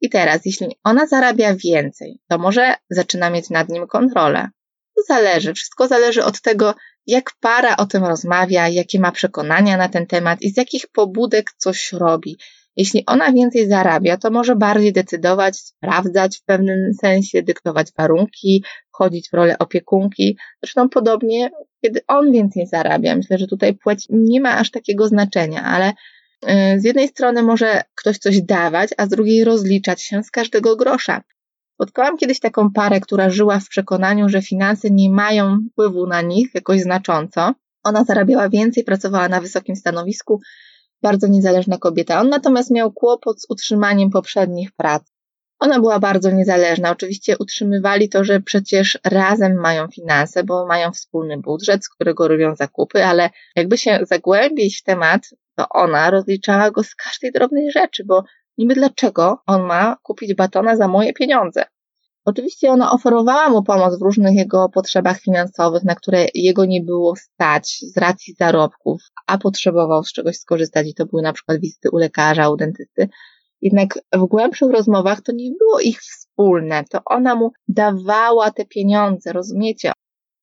I 0.00 0.10
teraz, 0.10 0.46
jeśli 0.46 0.66
ona 0.84 1.06
zarabia 1.06 1.54
więcej, 1.54 2.20
to 2.28 2.38
może 2.38 2.74
zaczyna 2.90 3.30
mieć 3.30 3.50
nad 3.50 3.68
nim 3.68 3.86
kontrolę. 3.86 4.48
To 4.96 5.02
zależy, 5.02 5.54
wszystko 5.54 5.88
zależy 5.88 6.24
od 6.24 6.40
tego, 6.40 6.74
jak 7.06 7.30
para 7.40 7.76
o 7.76 7.86
tym 7.86 8.04
rozmawia, 8.04 8.68
jakie 8.68 9.00
ma 9.00 9.12
przekonania 9.12 9.76
na 9.76 9.88
ten 9.88 10.06
temat 10.06 10.42
i 10.42 10.50
z 10.50 10.56
jakich 10.56 10.86
pobudek 10.92 11.52
coś 11.56 11.92
robi. 11.92 12.38
Jeśli 12.76 13.06
ona 13.06 13.32
więcej 13.32 13.68
zarabia, 13.68 14.16
to 14.16 14.30
może 14.30 14.56
bardziej 14.56 14.92
decydować, 14.92 15.56
sprawdzać 15.56 16.38
w 16.38 16.44
pewnym 16.44 16.94
sensie, 17.00 17.42
dyktować 17.42 17.86
warunki, 17.98 18.64
wchodzić 18.94 19.30
w 19.30 19.34
rolę 19.34 19.58
opiekunki. 19.58 20.36
Zresztą 20.62 20.88
podobnie, 20.88 21.50
kiedy 21.84 22.00
on 22.08 22.32
więcej 22.32 22.66
zarabia. 22.66 23.16
Myślę, 23.16 23.38
że 23.38 23.46
tutaj 23.46 23.74
płeć 23.74 24.06
nie 24.10 24.40
ma 24.40 24.56
aż 24.56 24.70
takiego 24.70 25.08
znaczenia, 25.08 25.62
ale 25.62 25.92
y, 25.92 26.80
z 26.80 26.84
jednej 26.84 27.08
strony 27.08 27.42
może 27.42 27.82
ktoś 27.94 28.18
coś 28.18 28.42
dawać, 28.42 28.90
a 28.96 29.06
z 29.06 29.08
drugiej 29.08 29.44
rozliczać 29.44 30.02
się 30.02 30.22
z 30.22 30.30
każdego 30.30 30.76
grosza. 30.76 31.22
Spotkałam 31.74 32.16
kiedyś 32.16 32.40
taką 32.40 32.72
parę, 32.72 33.00
która 33.00 33.30
żyła 33.30 33.60
w 33.60 33.68
przekonaniu, 33.68 34.28
że 34.28 34.42
finanse 34.42 34.90
nie 34.90 35.10
mają 35.10 35.58
wpływu 35.72 36.06
na 36.06 36.22
nich 36.22 36.54
jakoś 36.54 36.80
znacząco. 36.80 37.54
Ona 37.84 38.04
zarabiała 38.04 38.48
więcej, 38.48 38.84
pracowała 38.84 39.28
na 39.28 39.40
wysokim 39.40 39.76
stanowisku, 39.76 40.40
bardzo 41.02 41.26
niezależna 41.26 41.78
kobieta. 41.78 42.20
On 42.20 42.28
natomiast 42.28 42.70
miał 42.70 42.92
kłopot 42.92 43.42
z 43.42 43.46
utrzymaniem 43.48 44.10
poprzednich 44.10 44.72
prac. 44.72 45.02
Ona 45.60 45.80
była 45.80 45.98
bardzo 45.98 46.30
niezależna. 46.30 46.90
Oczywiście 46.90 47.38
utrzymywali 47.38 48.08
to, 48.08 48.24
że 48.24 48.40
przecież 48.40 48.98
razem 49.04 49.54
mają 49.54 49.88
finanse, 49.88 50.44
bo 50.44 50.66
mają 50.66 50.92
wspólny 50.92 51.38
budżet, 51.38 51.84
z 51.84 51.88
którego 51.88 52.28
robią 52.28 52.56
zakupy, 52.56 53.04
ale 53.04 53.30
jakby 53.56 53.78
się 53.78 53.98
zagłębić 54.02 54.78
w 54.78 54.82
temat, 54.82 55.22
to 55.56 55.68
ona 55.68 56.10
rozliczała 56.10 56.70
go 56.70 56.82
z 56.82 56.94
każdej 56.94 57.32
drobnej 57.32 57.70
rzeczy, 57.70 58.04
bo 58.04 58.24
niby 58.58 58.74
dlaczego 58.74 59.42
on 59.46 59.62
ma 59.62 59.96
kupić 60.02 60.34
batona 60.34 60.76
za 60.76 60.88
moje 60.88 61.12
pieniądze? 61.12 61.64
Oczywiście 62.24 62.70
ona 62.70 62.92
oferowała 62.92 63.48
mu 63.48 63.62
pomoc 63.62 63.98
w 63.98 64.02
różnych 64.02 64.34
jego 64.34 64.68
potrzebach 64.68 65.20
finansowych, 65.20 65.84
na 65.84 65.94
które 65.94 66.26
jego 66.34 66.64
nie 66.64 66.80
było 66.80 67.16
stać 67.16 67.78
z 67.82 67.96
racji 67.96 68.34
zarobków, 68.34 69.02
a 69.26 69.38
potrzebował 69.38 70.04
z 70.04 70.12
czegoś 70.12 70.36
skorzystać 70.36 70.88
i 70.88 70.94
to 70.94 71.06
były 71.06 71.22
na 71.22 71.32
przykład 71.32 71.60
wizyty 71.60 71.90
u 71.92 71.96
lekarza, 71.96 72.50
u 72.50 72.56
dentysty. 72.56 73.08
Jednak 73.60 73.98
w 74.12 74.26
głębszych 74.26 74.70
rozmowach 74.70 75.20
to 75.20 75.32
nie 75.32 75.50
było 75.58 75.80
ich 75.80 76.00
wspólne, 76.00 76.84
to 76.90 77.00
ona 77.04 77.34
mu 77.34 77.52
dawała 77.68 78.50
te 78.50 78.64
pieniądze, 78.64 79.32
rozumiecie? 79.32 79.92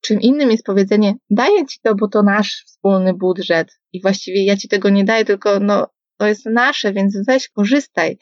Czym 0.01 0.21
innym 0.21 0.51
jest 0.51 0.65
powiedzenie, 0.65 1.15
daję 1.29 1.65
ci 1.65 1.79
to, 1.83 1.95
bo 1.95 2.07
to 2.07 2.23
nasz 2.23 2.63
wspólny 2.65 3.13
budżet 3.13 3.79
i 3.93 4.01
właściwie 4.01 4.45
ja 4.45 4.57
ci 4.57 4.67
tego 4.67 4.89
nie 4.89 5.03
daję, 5.03 5.25
tylko 5.25 5.59
no, 5.59 5.87
to 6.17 6.27
jest 6.27 6.45
nasze, 6.45 6.93
więc 6.93 7.17
weź, 7.27 7.49
korzystaj. 7.49 8.17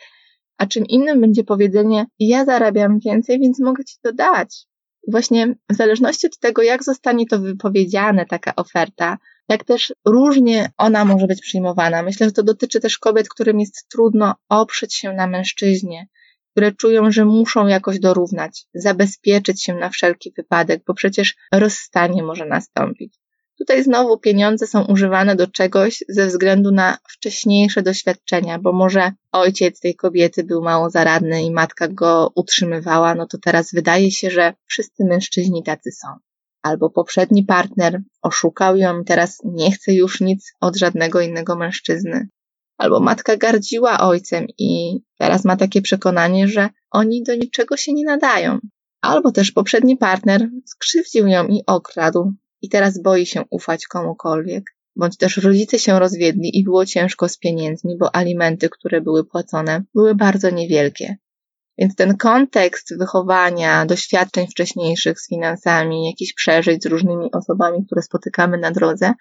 A 0.58 0.66
czym 0.66 0.86
innym 0.86 1.22
będzie 1.22 1.44
powiedzenie, 1.44 2.06
ja 2.20 2.46
zarabiam 2.46 3.00
więcej, 3.00 3.40
więc 3.40 3.60
mogę 3.60 3.86
ci 3.86 3.96
to 4.02 4.14
dać. 4.14 4.66
Właśnie 5.08 5.56
w 5.72 5.76
zależności 5.76 6.28
od 6.28 6.40
tego, 6.40 6.62
jak 6.62 6.84
zostanie 6.84 7.26
to 7.26 7.40
wypowiedziane, 7.40 8.26
taka 8.26 8.56
oferta, 8.56 9.18
jak 9.50 9.64
też 9.64 9.94
różnie 10.06 10.72
ona 10.78 11.06
może 11.06 11.28
być 11.28 11.42
przyjmowana. 11.42 12.04
Myślę, 12.04 12.28
że 12.28 12.32
to 12.32 12.44
dotyczy 12.44 12.80
też 12.80 12.98
kobiet, 12.98 13.30
którym 13.30 13.60
jest 13.60 13.88
trudno 13.92 14.36
oprzeć 14.50 14.96
się 14.96 15.14
na 15.14 15.28
mężczyźnie, 15.28 16.08
które 16.52 16.72
czują, 16.72 17.12
że 17.12 17.26
muszą 17.26 17.68
jakoś 17.68 18.00
dorównać, 18.00 18.66
zabezpieczyć 18.74 19.64
się 19.64 19.74
na 19.74 19.90
wszelki 19.90 20.34
wypadek, 20.38 20.84
bo 20.88 20.94
przecież 20.94 21.36
rozstanie 21.52 22.24
może 22.24 22.46
nastąpić. 22.46 23.14
Tutaj 23.58 23.84
znowu 23.84 24.18
pieniądze 24.18 24.68
są 24.68 24.86
używane 24.86 25.36
do 25.36 25.48
czegoś 25.48 26.04
ze 26.10 26.28
względu 26.28 26.72
na 26.72 26.98
wcześniejsze 27.10 27.82
doświadczenia, 27.82 28.60
bo 28.60 28.74
może 28.74 29.12
ojciec 29.32 29.80
tej 29.80 29.96
kobiety 29.96 30.44
był 30.44 30.64
mało 30.64 30.90
zaradny 30.90 31.44
i 31.44 31.52
matka 31.52 31.88
go 31.88 32.32
utrzymywała, 32.36 33.16
no 33.16 33.28
to 33.28 33.38
teraz 33.38 33.72
wydaje 33.74 34.12
się, 34.12 34.32
że 34.32 34.54
wszyscy 34.66 35.06
mężczyźni 35.06 35.64
tacy 35.64 35.92
są. 35.92 36.08
Albo 36.62 36.90
poprzedni 36.90 37.44
partner 37.44 38.02
oszukał 38.22 38.78
ją 38.78 39.02
i 39.02 39.06
teraz 39.06 39.42
nie 39.44 39.72
chce 39.72 39.94
już 39.94 40.22
nic 40.22 40.54
od 40.62 40.78
żadnego 40.78 41.22
innego 41.22 41.56
mężczyzny. 41.56 42.28
Albo 42.78 43.00
matka 43.00 43.38
gardziła 43.38 44.00
ojcem 44.00 44.48
i 44.58 45.00
teraz 45.18 45.46
ma 45.46 45.58
takie 45.58 45.82
przekonanie, 45.82 46.48
że 46.48 46.70
oni 46.92 47.24
do 47.24 47.36
niczego 47.36 47.78
się 47.78 47.94
nie 47.94 48.04
nadają. 48.06 48.60
Albo 49.02 49.32
też 49.32 49.52
poprzedni 49.52 49.98
partner 49.98 50.50
skrzywdził 50.66 51.28
ją 51.28 51.48
i 51.48 51.64
okradł, 51.68 52.34
i 52.62 52.70
teraz 52.70 53.02
boi 53.02 53.26
się 53.26 53.44
ufać 53.50 53.88
komukolwiek. 53.88 54.64
Bądź 54.96 55.18
też 55.18 55.38
rodzice 55.38 55.80
się 55.80 56.00
rozwiedli 56.00 56.60
i 56.60 56.64
było 56.64 56.86
ciężko 56.86 57.30
z 57.30 57.38
pieniędzmi, 57.38 57.98
bo 57.98 58.16
alimenty, 58.16 58.70
które 58.70 59.02
były 59.02 59.26
płacone, 59.26 59.84
były 59.94 60.16
bardzo 60.16 60.50
niewielkie. 60.50 61.18
Więc 61.78 61.96
ten 61.96 62.18
kontekst 62.18 62.98
wychowania, 62.98 63.86
doświadczeń 63.86 64.48
wcześniejszych 64.48 65.22
z 65.22 65.30
finansami, 65.30 66.08
jakichś 66.08 66.34
przeżyć 66.34 66.84
z 66.84 66.86
różnymi 66.86 67.32
osobami, 67.32 67.86
które 67.86 68.02
spotykamy 68.02 68.58
na 68.58 68.72
drodze, 68.72 69.14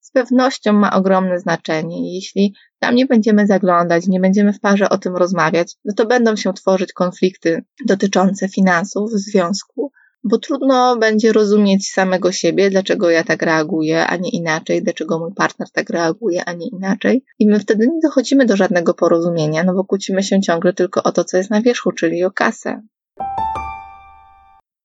z 0.00 0.10
pewnością 0.10 0.72
ma 0.72 0.92
ogromne 0.92 1.40
znaczenie. 1.40 2.14
Jeśli 2.14 2.54
tam 2.78 2.94
nie 2.94 3.06
będziemy 3.06 3.46
zaglądać, 3.46 4.06
nie 4.06 4.20
będziemy 4.20 4.52
w 4.52 4.60
parze 4.60 4.88
o 4.88 4.98
tym 4.98 5.16
rozmawiać, 5.16 5.74
no 5.84 5.94
to 5.94 6.06
będą 6.06 6.36
się 6.36 6.52
tworzyć 6.52 6.92
konflikty 6.92 7.64
dotyczące 7.86 8.48
finansów 8.48 9.10
w 9.12 9.18
związku, 9.18 9.92
bo 10.28 10.38
trudno 10.38 10.96
będzie 10.96 11.32
rozumieć 11.32 11.90
samego 11.90 12.32
siebie, 12.32 12.70
dlaczego 12.70 13.10
ja 13.10 13.24
tak 13.24 13.42
reaguję, 13.42 14.06
a 14.06 14.16
nie 14.16 14.30
inaczej, 14.30 14.82
dlaczego 14.82 15.18
mój 15.18 15.34
partner 15.34 15.70
tak 15.70 15.90
reaguje, 15.90 16.44
a 16.44 16.52
nie 16.52 16.68
inaczej. 16.68 17.24
I 17.38 17.46
my 17.46 17.60
wtedy 17.60 17.86
nie 17.86 18.00
dochodzimy 18.02 18.46
do 18.46 18.56
żadnego 18.56 18.94
porozumienia, 18.94 19.64
no 19.64 19.74
bo 19.74 19.84
kłócimy 19.84 20.22
się 20.22 20.40
ciągle 20.40 20.72
tylko 20.72 21.02
o 21.02 21.12
to, 21.12 21.24
co 21.24 21.36
jest 21.36 21.50
na 21.50 21.62
wierzchu, 21.62 21.92
czyli 21.92 22.24
o 22.24 22.30
kasę. 22.30 22.82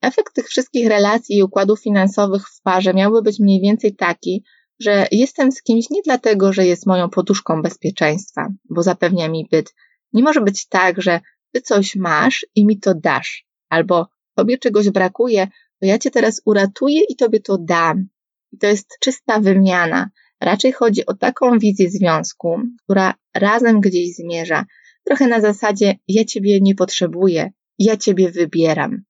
Efekt 0.01 0.33
tych 0.36 0.48
wszystkich 0.48 0.88
relacji 0.88 1.38
i 1.38 1.43
układów 1.43 1.81
finansowych 1.81 2.48
w 2.48 2.62
parze 2.62 2.93
miałby 2.93 3.21
być 3.21 3.39
mniej 3.39 3.62
więcej 3.62 3.95
taki, 3.95 4.43
że 4.79 5.07
jestem 5.12 5.51
z 5.51 5.63
kimś 5.63 5.89
nie 5.89 6.01
dlatego, 6.05 6.53
że 6.53 6.65
jest 6.65 6.88
moją 6.88 7.10
poduszką 7.10 7.62
bezpieczeństwa, 7.62 8.48
bo 8.69 8.83
zapewnia 8.83 9.29
mi 9.29 9.48
byt. 9.51 9.74
Nie 10.13 10.24
może 10.24 10.41
być 10.41 10.67
tak, 10.67 11.01
że 11.01 11.19
ty 11.51 11.62
coś 11.62 11.95
masz 11.95 12.45
i 12.55 12.65
mi 12.65 12.79
to 12.79 12.93
dasz, 12.95 13.45
albo 13.69 14.07
tobie 14.35 14.57
czegoś 14.57 14.89
brakuje, 14.89 15.47
to 15.79 15.85
ja 15.85 16.00
cię 16.00 16.11
teraz 16.11 16.41
uratuję 16.45 17.01
i 17.09 17.15
tobie 17.15 17.39
to 17.39 17.57
dam. 17.57 18.07
I 18.51 18.57
to 18.57 18.67
jest 18.67 18.97
czysta 19.00 19.39
wymiana. 19.39 20.09
Raczej 20.41 20.71
chodzi 20.71 21.05
o 21.05 21.13
taką 21.13 21.59
wizję 21.59 21.89
związku, 21.89 22.59
która 22.83 23.13
razem 23.35 23.81
gdzieś 23.81 24.15
zmierza. 24.15 24.65
Trochę 25.03 25.27
na 25.27 25.41
zasadzie 25.41 25.95
ja 26.07 26.25
ciebie 26.25 26.59
nie 26.61 26.75
potrzebuję, 26.75 27.51
ja 27.79 27.97
ciebie 27.97 28.31
wybieram. 28.31 29.03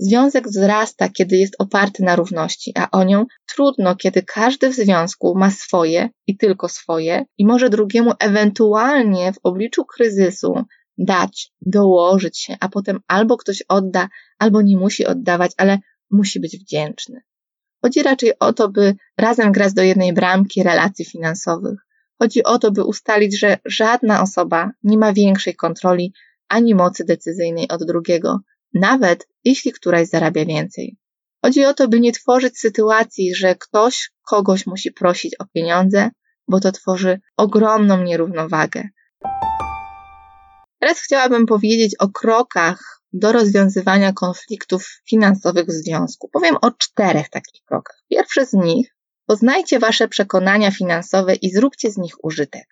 Związek 0.00 0.48
wzrasta, 0.48 1.08
kiedy 1.08 1.36
jest 1.36 1.56
oparty 1.58 2.02
na 2.02 2.16
równości, 2.16 2.72
a 2.74 2.90
o 2.90 3.04
nią 3.04 3.26
trudno, 3.46 3.96
kiedy 3.96 4.22
każdy 4.22 4.70
w 4.70 4.74
związku 4.74 5.34
ma 5.38 5.50
swoje 5.50 6.08
i 6.26 6.36
tylko 6.36 6.68
swoje 6.68 7.24
i 7.38 7.46
może 7.46 7.70
drugiemu 7.70 8.12
ewentualnie 8.18 9.32
w 9.32 9.38
obliczu 9.42 9.84
kryzysu 9.84 10.64
dać, 10.98 11.52
dołożyć 11.60 12.38
się, 12.38 12.56
a 12.60 12.68
potem 12.68 13.00
albo 13.06 13.36
ktoś 13.36 13.62
odda, 13.68 14.08
albo 14.38 14.62
nie 14.62 14.76
musi 14.76 15.06
oddawać, 15.06 15.52
ale 15.56 15.78
musi 16.10 16.40
być 16.40 16.58
wdzięczny. 16.58 17.20
Chodzi 17.82 18.02
raczej 18.02 18.38
o 18.38 18.52
to, 18.52 18.68
by 18.68 18.94
razem 19.18 19.52
grać 19.52 19.72
do 19.72 19.82
jednej 19.82 20.12
bramki 20.12 20.62
relacji 20.62 21.04
finansowych. 21.04 21.78
Chodzi 22.18 22.44
o 22.44 22.58
to, 22.58 22.70
by 22.70 22.84
ustalić, 22.84 23.38
że 23.38 23.58
żadna 23.64 24.22
osoba 24.22 24.70
nie 24.82 24.98
ma 24.98 25.12
większej 25.12 25.54
kontroli 25.54 26.12
ani 26.48 26.74
mocy 26.74 27.04
decyzyjnej 27.04 27.68
od 27.68 27.84
drugiego, 27.84 28.40
nawet 28.74 29.28
jeśli 29.44 29.72
któraś 29.72 30.08
zarabia 30.08 30.44
więcej. 30.44 30.96
Chodzi 31.44 31.64
o 31.64 31.74
to, 31.74 31.88
by 31.88 32.00
nie 32.00 32.12
tworzyć 32.12 32.58
sytuacji, 32.58 33.34
że 33.34 33.54
ktoś 33.54 34.10
kogoś 34.22 34.66
musi 34.66 34.92
prosić 34.92 35.34
o 35.38 35.44
pieniądze, 35.44 36.10
bo 36.48 36.60
to 36.60 36.72
tworzy 36.72 37.20
ogromną 37.36 38.02
nierównowagę. 38.02 38.88
Teraz 40.78 41.00
chciałabym 41.00 41.46
powiedzieć 41.46 41.94
o 41.98 42.08
krokach 42.08 43.02
do 43.12 43.32
rozwiązywania 43.32 44.12
konfliktów 44.12 45.00
finansowych 45.08 45.66
w 45.66 45.70
związku. 45.70 46.28
Powiem 46.28 46.56
o 46.62 46.70
czterech 46.70 47.28
takich 47.28 47.64
krokach. 47.64 48.02
Pierwszy 48.10 48.46
z 48.46 48.52
nich 48.52 48.96
poznajcie 49.26 49.78
wasze 49.78 50.08
przekonania 50.08 50.70
finansowe 50.70 51.34
i 51.34 51.50
zróbcie 51.50 51.90
z 51.90 51.96
nich 51.96 52.24
użytek. 52.24 52.66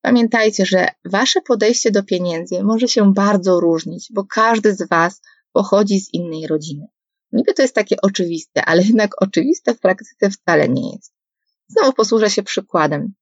Pamiętajcie, 0.00 0.66
że 0.66 0.88
wasze 1.04 1.40
podejście 1.40 1.90
do 1.90 2.02
pieniędzy 2.02 2.62
może 2.62 2.88
się 2.88 3.12
bardzo 3.12 3.60
różnić, 3.60 4.08
bo 4.12 4.24
każdy 4.24 4.74
z 4.74 4.88
was 4.88 5.20
pochodzi 5.52 6.00
z 6.00 6.14
innej 6.14 6.46
rodziny. 6.46 6.86
Niby 7.32 7.54
to 7.54 7.62
jest 7.62 7.74
takie 7.74 7.96
oczywiste, 8.02 8.64
ale 8.64 8.82
jednak 8.82 9.22
oczywiste 9.22 9.74
w 9.74 9.80
praktyce 9.80 10.30
wcale 10.30 10.68
nie 10.68 10.92
jest. 10.92 11.14
Znowu 11.68 11.92
posłużę 11.92 12.30
się 12.30 12.42
przykładem. 12.42 13.14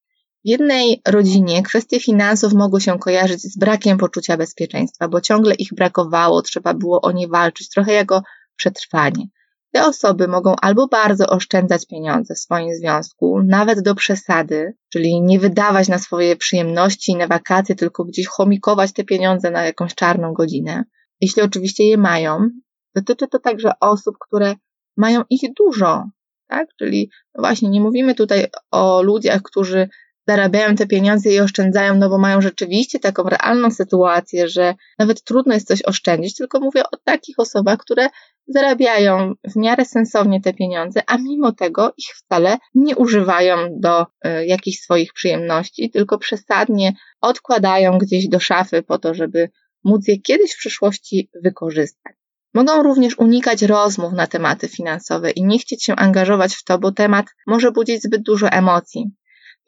W 0.45 0.47
jednej 0.49 1.01
rodzinie 1.07 1.63
kwestie 1.63 1.99
finansów 1.99 2.53
mogły 2.53 2.81
się 2.81 2.99
kojarzyć 2.99 3.41
z 3.41 3.57
brakiem 3.57 3.97
poczucia 3.97 4.37
bezpieczeństwa, 4.37 5.07
bo 5.07 5.21
ciągle 5.21 5.55
ich 5.55 5.73
brakowało, 5.73 6.41
trzeba 6.41 6.73
było 6.73 7.01
o 7.01 7.11
nie 7.11 7.27
walczyć, 7.27 7.69
trochę 7.69 7.93
jako 7.93 8.23
przetrwanie. 8.55 9.25
Te 9.71 9.85
osoby 9.85 10.27
mogą 10.27 10.55
albo 10.61 10.87
bardzo 10.87 11.27
oszczędzać 11.27 11.85
pieniądze 11.85 12.35
w 12.35 12.39
swoim 12.39 12.75
związku, 12.75 13.41
nawet 13.43 13.81
do 13.81 13.95
przesady, 13.95 14.73
czyli 14.89 15.21
nie 15.21 15.39
wydawać 15.39 15.87
na 15.87 15.99
swoje 15.99 16.35
przyjemności 16.35 17.15
na 17.15 17.27
wakacje, 17.27 17.75
tylko 17.75 18.05
gdzieś 18.05 18.27
chomikować 18.27 18.93
te 18.93 19.03
pieniądze 19.03 19.51
na 19.51 19.63
jakąś 19.63 19.95
czarną 19.95 20.33
godzinę. 20.33 20.83
Jeśli 21.21 21.41
oczywiście 21.41 21.83
je 21.83 21.97
mają, 21.97 22.49
dotyczy 22.95 23.27
to 23.27 23.39
także 23.39 23.71
osób, 23.79 24.15
które 24.19 24.55
mają 24.97 25.21
ich 25.29 25.41
dużo, 25.57 26.03
tak? 26.47 26.67
Czyli 26.79 27.09
no 27.35 27.41
właśnie 27.41 27.69
nie 27.69 27.81
mówimy 27.81 28.15
tutaj 28.15 28.47
o 28.71 29.01
ludziach, 29.01 29.41
którzy 29.41 29.89
zarabiają 30.31 30.75
te 30.75 30.87
pieniądze 30.87 31.29
i 31.29 31.39
oszczędzają, 31.39 31.95
no 31.95 32.09
bo 32.09 32.17
mają 32.17 32.41
rzeczywiście 32.41 32.99
taką 32.99 33.23
realną 33.23 33.71
sytuację, 33.71 34.49
że 34.49 34.75
nawet 34.99 35.23
trudno 35.23 35.53
jest 35.53 35.67
coś 35.67 35.81
oszczędzić, 35.81 36.35
tylko 36.35 36.59
mówię 36.59 36.83
o 36.83 36.97
takich 37.03 37.39
osobach, 37.39 37.77
które 37.79 38.09
zarabiają 38.47 39.33
w 39.51 39.55
miarę 39.55 39.85
sensownie 39.85 40.41
te 40.41 40.53
pieniądze, 40.53 41.01
a 41.07 41.17
mimo 41.17 41.51
tego 41.51 41.93
ich 41.97 42.15
wcale 42.15 42.57
nie 42.75 42.95
używają 42.95 43.55
do 43.79 44.01
y, 44.01 44.45
jakichś 44.45 44.79
swoich 44.79 45.13
przyjemności, 45.13 45.89
tylko 45.89 46.17
przesadnie 46.17 46.93
odkładają 47.21 47.97
gdzieś 47.97 48.27
do 48.27 48.39
szafy 48.39 48.83
po 48.83 48.97
to, 48.97 49.13
żeby 49.13 49.49
móc 49.83 50.07
je 50.07 50.19
kiedyś 50.19 50.53
w 50.53 50.57
przyszłości 50.57 51.29
wykorzystać. 51.43 52.13
Mogą 52.53 52.83
również 52.83 53.17
unikać 53.17 53.61
rozmów 53.61 54.13
na 54.13 54.27
tematy 54.27 54.67
finansowe 54.67 55.31
i 55.31 55.43
nie 55.43 55.59
chcieć 55.59 55.83
się 55.83 55.95
angażować 55.95 56.55
w 56.55 56.63
to, 56.63 56.79
bo 56.79 56.91
temat 56.91 57.25
może 57.47 57.71
budzić 57.71 58.03
zbyt 58.03 58.21
dużo 58.21 58.49
emocji. 58.49 59.11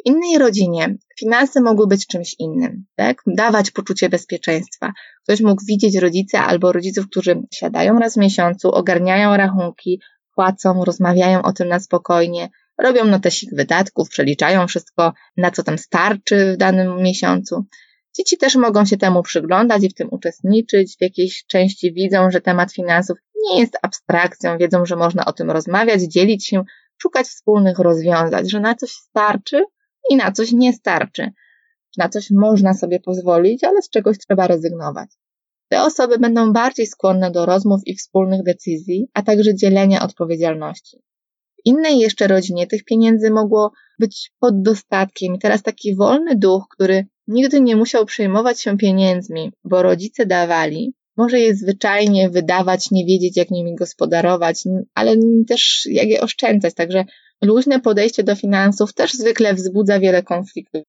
W 0.03 0.05
innej 0.05 0.37
rodzinie 0.37 0.95
finanse 1.19 1.61
mogły 1.61 1.87
być 1.87 2.07
czymś 2.07 2.35
innym, 2.39 2.85
tak? 2.95 3.21
Dawać 3.27 3.71
poczucie 3.71 4.09
bezpieczeństwa. 4.09 4.91
Ktoś 5.23 5.41
mógł 5.41 5.65
widzieć 5.65 5.97
rodzica 5.97 6.45
albo 6.45 6.71
rodziców, 6.71 7.09
którzy 7.09 7.41
siadają 7.53 7.99
raz 7.99 8.13
w 8.13 8.17
miesiącu, 8.17 8.71
ogarniają 8.71 9.37
rachunki, 9.37 10.01
płacą, 10.35 10.85
rozmawiają 10.85 11.41
o 11.41 11.53
tym 11.53 11.67
na 11.67 11.79
spokojnie, 11.79 12.49
robią 12.77 13.05
notesik 13.05 13.49
wydatków, 13.55 14.09
przeliczają 14.09 14.67
wszystko, 14.67 15.13
na 15.37 15.51
co 15.51 15.63
tam 15.63 15.77
starczy 15.77 16.53
w 16.53 16.57
danym 16.57 16.97
miesiącu. 16.97 17.65
Dzieci 18.17 18.37
też 18.37 18.55
mogą 18.55 18.85
się 18.85 18.97
temu 18.97 19.23
przyglądać 19.23 19.83
i 19.83 19.89
w 19.89 19.93
tym 19.93 20.07
uczestniczyć. 20.11 20.97
W 20.97 21.01
jakiejś 21.01 21.45
części 21.45 21.93
widzą, 21.93 22.31
że 22.31 22.41
temat 22.41 22.73
finansów 22.73 23.17
nie 23.51 23.59
jest 23.59 23.77
abstrakcją, 23.81 24.57
wiedzą, 24.57 24.85
że 24.85 24.95
można 24.95 25.25
o 25.25 25.33
tym 25.33 25.51
rozmawiać, 25.51 26.01
dzielić 26.01 26.47
się, 26.47 26.63
szukać 26.97 27.27
wspólnych 27.27 27.79
rozwiązań, 27.79 28.49
że 28.49 28.59
na 28.59 28.75
coś 28.75 28.91
starczy, 28.91 29.63
i 30.09 30.15
na 30.15 30.31
coś 30.31 30.51
nie 30.51 30.73
starczy. 30.73 31.31
Na 31.97 32.09
coś 32.09 32.31
można 32.31 32.73
sobie 32.73 32.99
pozwolić, 32.99 33.63
ale 33.63 33.81
z 33.81 33.89
czegoś 33.89 34.17
trzeba 34.17 34.47
rezygnować. 34.47 35.09
Te 35.69 35.83
osoby 35.83 36.17
będą 36.17 36.53
bardziej 36.53 36.87
skłonne 36.87 37.31
do 37.31 37.45
rozmów 37.45 37.81
i 37.85 37.95
wspólnych 37.95 38.43
decyzji, 38.43 39.07
a 39.13 39.21
także 39.21 39.55
dzielenia 39.55 40.03
odpowiedzialności. 40.03 40.97
W 41.55 41.65
innej 41.65 41.99
jeszcze 41.99 42.27
rodzinie 42.27 42.67
tych 42.67 42.83
pieniędzy 42.83 43.31
mogło 43.31 43.71
być 43.99 44.31
pod 44.39 44.61
dostatkiem 44.61 45.35
i 45.35 45.39
teraz 45.39 45.63
taki 45.63 45.95
wolny 45.95 46.35
duch, 46.35 46.63
który 46.69 47.05
nigdy 47.27 47.61
nie 47.61 47.75
musiał 47.75 48.05
przejmować 48.05 48.61
się 48.61 48.77
pieniędzmi, 48.77 49.51
bo 49.63 49.83
rodzice 49.83 50.25
dawali, 50.25 50.93
może 51.17 51.39
je 51.39 51.55
zwyczajnie 51.55 52.29
wydawać, 52.29 52.91
nie 52.91 53.05
wiedzieć 53.05 53.37
jak 53.37 53.51
nimi 53.51 53.75
gospodarować, 53.75 54.63
ale 54.93 55.15
też 55.47 55.87
jak 55.91 56.07
je 56.07 56.21
oszczędzać. 56.21 56.73
Także 56.73 57.05
Luźne 57.43 57.79
podejście 57.79 58.23
do 58.23 58.35
finansów 58.35 58.93
też 58.93 59.13
zwykle 59.13 59.53
wzbudza 59.53 59.99
wiele 59.99 60.23
konfliktów. 60.23 60.83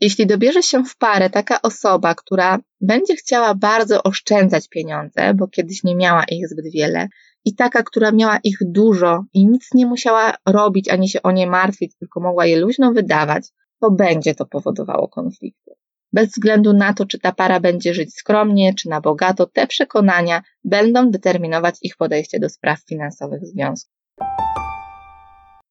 Jeśli 0.00 0.26
dobierze 0.26 0.62
się 0.62 0.84
w 0.84 0.96
parę 0.96 1.30
taka 1.30 1.62
osoba, 1.62 2.14
która 2.14 2.58
będzie 2.80 3.16
chciała 3.16 3.54
bardzo 3.54 4.02
oszczędzać 4.02 4.68
pieniądze, 4.68 5.34
bo 5.34 5.48
kiedyś 5.48 5.84
nie 5.84 5.96
miała 5.96 6.24
ich 6.24 6.48
zbyt 6.48 6.72
wiele, 6.72 7.08
i 7.44 7.54
taka, 7.54 7.82
która 7.82 8.12
miała 8.12 8.38
ich 8.44 8.58
dużo 8.60 9.24
i 9.34 9.46
nic 9.46 9.68
nie 9.74 9.86
musiała 9.86 10.34
robić 10.46 10.88
ani 10.88 11.08
się 11.08 11.22
o 11.22 11.30
nie 11.30 11.46
martwić, 11.46 11.96
tylko 11.98 12.20
mogła 12.20 12.46
je 12.46 12.60
luźno 12.60 12.92
wydawać, 12.92 13.48
to 13.80 13.90
będzie 13.90 14.34
to 14.34 14.46
powodowało 14.46 15.08
konflikty. 15.08 15.70
Bez 16.12 16.28
względu 16.28 16.72
na 16.72 16.94
to, 16.94 17.06
czy 17.06 17.18
ta 17.18 17.32
para 17.32 17.60
będzie 17.60 17.94
żyć 17.94 18.14
skromnie, 18.14 18.74
czy 18.74 18.88
na 18.88 19.00
bogato, 19.00 19.46
te 19.46 19.66
przekonania 19.66 20.42
będą 20.64 21.10
determinować 21.10 21.74
ich 21.82 21.96
podejście 21.96 22.40
do 22.40 22.48
spraw 22.48 22.80
finansowych 22.88 23.46
związku. 23.46 23.95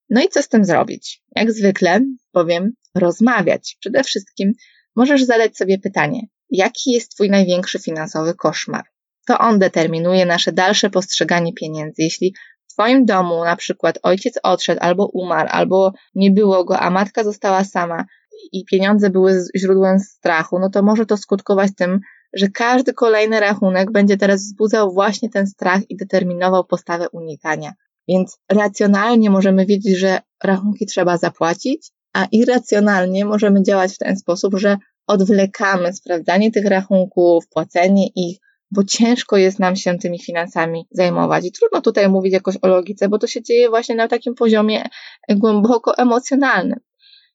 No 0.09 0.23
i 0.23 0.29
co 0.29 0.41
z 0.41 0.49
tym 0.49 0.65
zrobić? 0.65 1.23
Jak 1.35 1.51
zwykle 1.51 2.01
powiem 2.31 2.71
rozmawiać. 2.95 3.77
Przede 3.79 4.03
wszystkim 4.03 4.53
możesz 4.95 5.23
zadać 5.23 5.57
sobie 5.57 5.79
pytanie, 5.79 6.21
jaki 6.49 6.91
jest 6.91 7.11
Twój 7.11 7.29
największy 7.29 7.79
finansowy 7.79 8.33
koszmar? 8.33 8.83
To 9.27 9.39
on 9.39 9.59
determinuje 9.59 10.25
nasze 10.25 10.51
dalsze 10.51 10.89
postrzeganie 10.89 11.53
pieniędzy. 11.53 12.01
Jeśli 12.01 12.33
w 12.67 12.73
Twoim 12.73 13.05
domu 13.05 13.43
na 13.45 13.55
przykład 13.55 13.99
ojciec 14.03 14.39
odszedł 14.43 14.81
albo 14.83 15.05
umarł, 15.05 15.49
albo 15.51 15.93
nie 16.15 16.31
było 16.31 16.65
go, 16.65 16.79
a 16.79 16.89
matka 16.89 17.23
została 17.23 17.63
sama 17.63 18.05
i 18.51 18.65
pieniądze 18.65 19.09
były 19.09 19.43
źródłem 19.55 19.99
strachu, 19.99 20.59
no 20.59 20.69
to 20.69 20.83
może 20.83 21.05
to 21.05 21.17
skutkować 21.17 21.71
tym, 21.77 21.99
że 22.33 22.47
każdy 22.49 22.93
kolejny 22.93 23.39
rachunek 23.39 23.91
będzie 23.91 24.17
teraz 24.17 24.41
wzbudzał 24.41 24.93
właśnie 24.93 25.29
ten 25.29 25.47
strach 25.47 25.81
i 25.89 25.97
determinował 25.97 26.65
postawę 26.65 27.09
unikania. 27.09 27.73
Więc 28.07 28.37
racjonalnie 28.51 29.29
możemy 29.29 29.65
wiedzieć, 29.65 29.97
że 29.97 30.19
rachunki 30.43 30.85
trzeba 30.85 31.17
zapłacić, 31.17 31.91
a 32.13 32.27
irracjonalnie 32.31 33.25
możemy 33.25 33.63
działać 33.63 33.93
w 33.93 33.97
ten 33.97 34.17
sposób, 34.17 34.55
że 34.57 34.77
odwlekamy 35.07 35.93
sprawdzanie 35.93 36.51
tych 36.51 36.65
rachunków, 36.65 37.47
płacenie 37.47 38.07
ich, 38.15 38.37
bo 38.71 38.83
ciężko 38.83 39.37
jest 39.37 39.59
nam 39.59 39.75
się 39.75 39.97
tymi 39.97 40.19
finansami 40.19 40.87
zajmować. 40.91 41.45
I 41.45 41.51
trudno 41.51 41.81
tutaj 41.81 42.09
mówić 42.09 42.33
jakoś 42.33 42.55
o 42.61 42.67
logice, 42.67 43.09
bo 43.09 43.17
to 43.17 43.27
się 43.27 43.43
dzieje 43.43 43.69
właśnie 43.69 43.95
na 43.95 44.07
takim 44.07 44.35
poziomie 44.35 44.83
głęboko 45.29 45.97
emocjonalnym. 45.97 46.79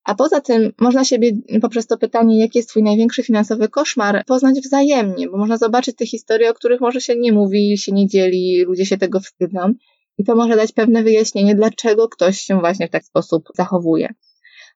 A 0.04 0.14
poza 0.14 0.40
tym 0.40 0.72
można 0.80 1.04
siebie 1.04 1.32
poprzez 1.62 1.86
to 1.86 1.98
pytanie, 1.98 2.40
jaki 2.40 2.58
jest 2.58 2.68
Twój 2.68 2.82
największy 2.82 3.22
finansowy 3.22 3.68
koszmar, 3.68 4.24
poznać 4.26 4.60
wzajemnie, 4.60 5.28
bo 5.28 5.38
można 5.38 5.56
zobaczyć 5.56 5.96
te 5.96 6.06
historie, 6.06 6.50
o 6.50 6.54
których 6.54 6.80
może 6.80 7.00
się 7.00 7.16
nie 7.16 7.32
mówi, 7.32 7.78
się 7.78 7.92
nie 7.92 8.08
dzieli, 8.08 8.64
ludzie 8.64 8.86
się 8.86 8.98
tego 8.98 9.20
wstydzą 9.20 9.74
I 10.20 10.24
to 10.24 10.36
może 10.36 10.56
dać 10.56 10.72
pewne 10.72 11.02
wyjaśnienie, 11.02 11.54
dlaczego 11.54 12.08
ktoś 12.08 12.40
się 12.40 12.60
właśnie 12.60 12.88
w 12.88 12.90
taki 12.90 13.06
sposób 13.06 13.48
zachowuje. 13.54 14.14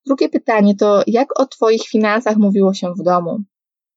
Drugie 0.07 0.29
pytanie 0.29 0.77
to, 0.77 1.03
jak 1.07 1.41
o 1.41 1.47
Twoich 1.47 1.83
finansach 1.83 2.37
mówiło 2.37 2.75
się 2.75 2.93
w 2.99 3.03
domu? 3.03 3.39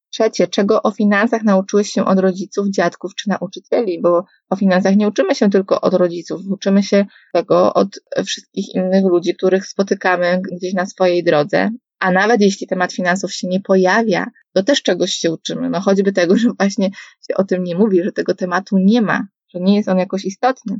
Trzecie, 0.09 0.47
czego 0.47 0.83
o 0.83 0.91
finansach 0.91 1.43
nauczyłeś 1.43 1.89
się 1.89 2.05
od 2.05 2.19
rodziców, 2.19 2.69
dziadków 2.69 3.15
czy 3.15 3.29
nauczycieli? 3.29 4.01
Bo 4.01 4.25
o 4.49 4.55
finansach 4.55 4.95
nie 4.95 5.07
uczymy 5.07 5.35
się 5.35 5.49
tylko 5.49 5.81
od 5.81 5.93
rodziców, 5.93 6.41
uczymy 6.49 6.83
się 6.83 7.05
tego 7.33 7.73
od 7.73 7.99
wszystkich 8.25 8.75
innych 8.75 9.05
ludzi, 9.05 9.35
których 9.35 9.67
spotykamy 9.67 10.41
gdzieś 10.51 10.73
na 10.73 10.85
swojej 10.85 11.23
drodze. 11.23 11.69
A 11.99 12.11
nawet 12.11 12.41
jeśli 12.41 12.67
temat 12.67 12.93
finansów 12.93 13.33
się 13.33 13.47
nie 13.47 13.61
pojawia, 13.61 14.25
to 14.53 14.63
też 14.63 14.83
czegoś 14.83 15.13
się 15.13 15.31
uczymy. 15.31 15.69
No 15.69 15.79
choćby 15.79 16.13
tego, 16.13 16.37
że 16.37 16.49
właśnie 16.59 16.89
się 17.27 17.35
o 17.35 17.43
tym 17.43 17.63
nie 17.63 17.75
mówi, 17.75 18.03
że 18.03 18.11
tego 18.11 18.35
tematu 18.35 18.77
nie 18.77 19.01
ma, 19.01 19.27
że 19.53 19.59
nie 19.59 19.75
jest 19.75 19.89
on 19.89 19.97
jakoś 19.97 20.25
istotny. 20.25 20.79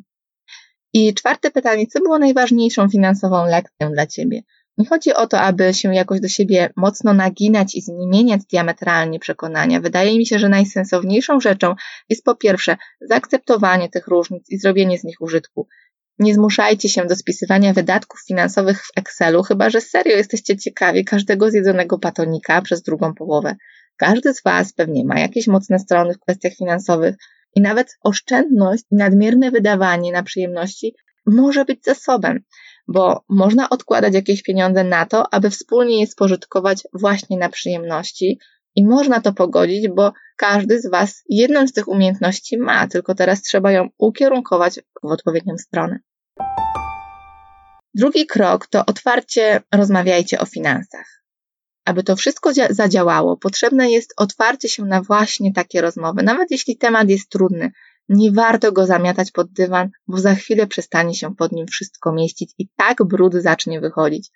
I 1.00 1.14
czwarte 1.14 1.52
pytanie, 1.52 1.88
co 1.88 2.00
było 2.00 2.20
najważniejszą 2.20 2.90
finansową 2.90 3.46
lekcją 3.46 3.92
dla 3.92 4.08
Ciebie? 4.08 4.42
Nie 4.78 4.88
chodzi 4.88 5.14
o 5.14 5.28
to, 5.28 5.42
aby 5.42 5.74
się 5.74 5.96
jakoś 5.96 6.20
do 6.20 6.28
siebie 6.28 6.70
mocno 6.76 7.14
naginać 7.14 7.76
i 7.76 7.82
zmieniać 7.82 8.42
diametralnie 8.52 9.20
przekonania. 9.20 9.82
Wydaje 9.82 10.18
mi 10.18 10.26
się, 10.26 10.40
że 10.40 10.50
najsensowniejszą 10.50 11.40
rzeczą 11.40 11.76
jest 12.10 12.24
po 12.24 12.36
pierwsze 12.36 12.78
zaakceptowanie 13.02 13.90
tych 13.90 14.08
różnic 14.08 14.50
i 14.50 14.58
zrobienie 14.58 15.00
z 15.00 15.04
nich 15.04 15.22
użytku. 15.22 15.68
Nie 16.20 16.34
zmuszajcie 16.34 16.90
się 16.90 17.06
do 17.06 17.16
spisywania 17.16 17.74
wydatków 17.74 18.20
finansowych 18.28 18.86
w 18.86 18.92
Excelu, 18.96 19.44
chyba 19.44 19.70
że 19.70 19.82
serio 19.82 20.18
jesteście 20.18 20.58
ciekawi 20.58 21.06
każdego 21.06 21.50
zjedzonego 21.52 21.98
batonika 21.98 22.62
przez 22.62 22.82
drugą 22.82 23.14
połowę. 23.14 23.56
Każdy 23.98 24.34
z 24.34 24.44
Was 24.44 24.74
pewnie 24.74 25.06
ma 25.06 25.20
jakieś 25.20 25.48
mocne 25.48 25.80
strony 25.80 26.14
w 26.14 26.20
kwestiach 26.20 26.54
finansowych 26.54 27.16
i 27.58 27.62
nawet 27.62 27.98
oszczędność 28.02 28.84
i 28.92 28.96
nadmierne 28.96 29.52
wydawanie 29.52 30.12
na 30.12 30.24
przyjemności 30.24 30.96
może 31.26 31.66
być 31.66 31.80
zasobem 31.84 32.44
bo 32.88 33.24
można 33.30 33.70
odkładać 33.70 34.14
jakieś 34.14 34.44
pieniądze 34.44 34.84
na 34.84 35.06
to, 35.06 35.34
aby 35.34 35.50
wspólnie 35.50 36.00
je 36.00 36.08
spożytkować 36.08 36.84
właśnie 36.94 37.38
na 37.38 37.50
przyjemności. 37.50 38.40
I 38.76 38.86
można 38.86 39.22
to 39.22 39.34
pogodzić, 39.34 39.90
bo 39.90 40.14
każdy 40.36 40.82
z 40.82 40.92
Was 40.92 41.24
jedną 41.30 41.68
z 41.68 41.74
tych 41.74 41.88
umiejętności 41.88 42.58
ma, 42.58 42.88
tylko 42.88 43.16
teraz 43.16 43.42
trzeba 43.42 43.72
ją 43.72 43.90
ukierunkować 43.98 44.80
w 45.04 45.12
odpowiednią 45.12 45.58
stronę. 45.58 46.00
Drugi 47.94 48.26
krok 48.26 48.68
to 48.68 48.86
otwarcie 48.86 49.62
rozmawiajcie 49.74 50.40
o 50.40 50.46
finansach. 50.46 51.24
Aby 51.88 52.04
to 52.04 52.16
wszystko 52.16 52.52
zadziałało, 52.70 53.38
potrzebne 53.38 53.92
jest 53.92 54.14
otwarcie 54.18 54.70
się 54.70 54.86
na 54.86 55.02
właśnie 55.02 55.54
takie 55.54 55.82
rozmowy, 55.82 56.24
nawet 56.24 56.52
jeśli 56.52 56.78
temat 56.78 57.10
jest 57.10 57.30
trudny, 57.30 57.72
nie 58.10 58.32
warto 58.32 58.72
go 58.72 58.86
zamiatać 58.86 59.32
pod 59.32 59.52
dywan, 59.52 59.90
bo 60.08 60.18
za 60.18 60.36
chwilę 60.36 60.68
przestanie 60.68 61.16
się 61.16 61.36
pod 61.36 61.52
nim 61.52 61.68
wszystko 61.68 62.12
mieścić 62.12 62.54
i 62.58 62.68
tak 62.76 63.04
brud 63.04 63.34
zacznie 63.34 63.82
wychodzić. 63.82 64.32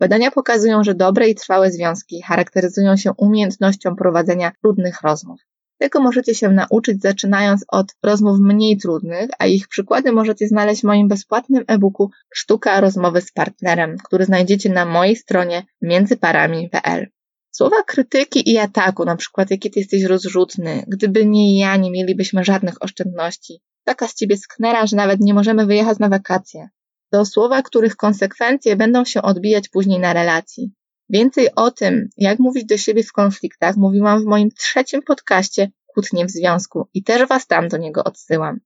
Badania 0.00 0.30
pokazują, 0.30 0.84
że 0.84 0.94
dobre 0.94 1.28
i 1.28 1.34
trwałe 1.34 1.70
związki 1.70 2.22
charakteryzują 2.22 2.96
się 2.96 3.12
umiejętnością 3.16 3.96
prowadzenia 3.96 4.52
trudnych 4.62 5.02
rozmów. 5.02 5.40
Tego 5.78 6.00
możecie 6.00 6.34
się 6.34 6.48
nauczyć 6.48 7.02
zaczynając 7.02 7.64
od 7.68 7.86
rozmów 8.02 8.38
mniej 8.40 8.76
trudnych, 8.76 9.30
a 9.38 9.46
ich 9.46 9.68
przykłady 9.68 10.12
możecie 10.12 10.48
znaleźć 10.48 10.80
w 10.80 10.84
moim 10.84 11.08
bezpłatnym 11.08 11.64
e-booku 11.68 12.10
Sztuka 12.34 12.80
rozmowy 12.80 13.20
z 13.20 13.32
partnerem, 13.32 13.96
który 14.04 14.24
znajdziecie 14.24 14.70
na 14.70 14.84
mojej 14.84 15.16
stronie 15.16 15.66
międzyparami.pl. 15.82 17.06
Słowa 17.50 17.82
krytyki 17.86 18.52
i 18.52 18.58
ataku, 18.58 19.04
na 19.04 19.16
przykład 19.16 19.50
jaki 19.50 19.70
ty 19.70 19.80
jesteś 19.80 20.02
rozrzutny, 20.02 20.84
gdyby 20.88 21.26
nie 21.26 21.58
ja, 21.58 21.76
nie 21.76 21.90
mielibyśmy 21.90 22.44
żadnych 22.44 22.82
oszczędności. 22.82 23.60
Taka 23.84 24.08
z 24.08 24.14
ciebie 24.14 24.36
sknera, 24.36 24.86
że 24.86 24.96
nawet 24.96 25.20
nie 25.20 25.34
możemy 25.34 25.66
wyjechać 25.66 25.98
na 25.98 26.08
wakacje. 26.08 26.68
To 27.10 27.24
słowa, 27.24 27.62
których 27.62 27.96
konsekwencje 27.96 28.76
będą 28.76 29.04
się 29.04 29.22
odbijać 29.22 29.68
później 29.68 30.00
na 30.00 30.12
relacji. 30.12 30.72
Więcej 31.08 31.54
o 31.54 31.70
tym, 31.70 32.08
jak 32.16 32.38
mówić 32.38 32.64
do 32.64 32.76
siebie 32.76 33.02
w 33.02 33.12
konfliktach, 33.12 33.76
mówiłam 33.76 34.22
w 34.22 34.26
moim 34.26 34.50
trzecim 34.50 35.02
podcaście 35.02 35.70
Kłótnie 35.96 36.26
w 36.26 36.30
związku 36.30 36.88
i 36.94 37.02
też 37.02 37.28
was 37.28 37.46
tam 37.46 37.68
do 37.68 37.76
niego 37.76 38.04
odsyłam. 38.04 38.60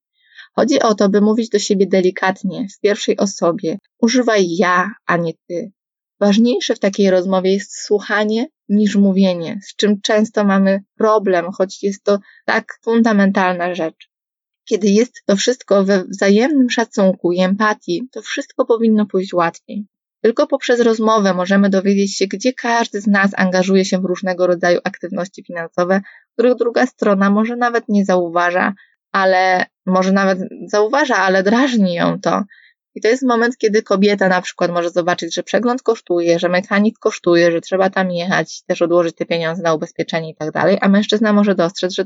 Chodzi 0.52 0.80
o 0.80 0.94
to, 0.94 1.08
by 1.08 1.20
mówić 1.20 1.48
do 1.48 1.58
siebie 1.58 1.86
delikatnie, 1.86 2.66
w 2.76 2.80
pierwszej 2.80 3.16
osobie. 3.16 3.78
Używaj 4.02 4.46
ja, 4.56 4.90
a 5.06 5.16
nie 5.16 5.32
ty. 5.48 5.72
Ważniejsze 6.20 6.74
w 6.74 6.78
takiej 6.78 7.10
rozmowie 7.10 7.52
jest 7.52 7.84
słuchanie 7.84 8.46
niż 8.68 8.96
mówienie, 8.96 9.58
z 9.62 9.76
czym 9.76 10.00
często 10.00 10.44
mamy 10.44 10.82
problem, 10.96 11.52
choć 11.52 11.82
jest 11.82 12.04
to 12.04 12.18
tak 12.46 12.78
fundamentalna 12.84 13.74
rzecz. 13.74 14.10
Kiedy 14.64 14.88
jest 14.88 15.22
to 15.26 15.36
wszystko 15.36 15.84
we 15.84 16.04
wzajemnym 16.04 16.70
szacunku 16.70 17.32
i 17.32 17.40
empatii, 17.40 18.08
to 18.12 18.22
wszystko 18.22 18.66
powinno 18.66 19.06
pójść 19.06 19.34
łatwiej. 19.34 19.86
Tylko 20.22 20.46
poprzez 20.46 20.80
rozmowę 20.80 21.34
możemy 21.34 21.70
dowiedzieć 21.70 22.16
się, 22.16 22.26
gdzie 22.26 22.52
każdy 22.52 23.00
z 23.00 23.06
nas 23.06 23.30
angażuje 23.36 23.84
się 23.84 23.98
w 23.98 24.04
różnego 24.04 24.46
rodzaju 24.46 24.80
aktywności 24.84 25.44
finansowe, 25.44 26.00
których 26.32 26.54
druga 26.54 26.86
strona 26.86 27.30
może 27.30 27.56
nawet 27.56 27.84
nie 27.88 28.04
zauważa, 28.04 28.74
ale 29.12 29.64
może 29.86 30.12
nawet 30.12 30.38
zauważa, 30.66 31.16
ale 31.16 31.42
drażni 31.42 31.94
ją 31.94 32.20
to. 32.20 32.42
I 32.94 33.00
to 33.00 33.08
jest 33.08 33.22
moment, 33.22 33.56
kiedy 33.56 33.82
kobieta 33.82 34.28
na 34.28 34.42
przykład 34.42 34.70
może 34.70 34.90
zobaczyć, 34.90 35.34
że 35.34 35.42
przegląd 35.42 35.82
kosztuje, 35.82 36.38
że 36.38 36.48
mechanik 36.48 36.98
kosztuje, 36.98 37.52
że 37.52 37.60
trzeba 37.60 37.90
tam 37.90 38.10
jechać, 38.10 38.62
też 38.66 38.82
odłożyć 38.82 39.16
te 39.16 39.26
pieniądze 39.26 39.62
na 39.62 39.74
ubezpieczenie 39.74 40.30
i 40.30 40.34
tak 40.34 40.50
dalej, 40.50 40.78
a 40.80 40.88
mężczyzna 40.88 41.32
może 41.32 41.54
dostrzec, 41.54 41.94
że 41.94 42.04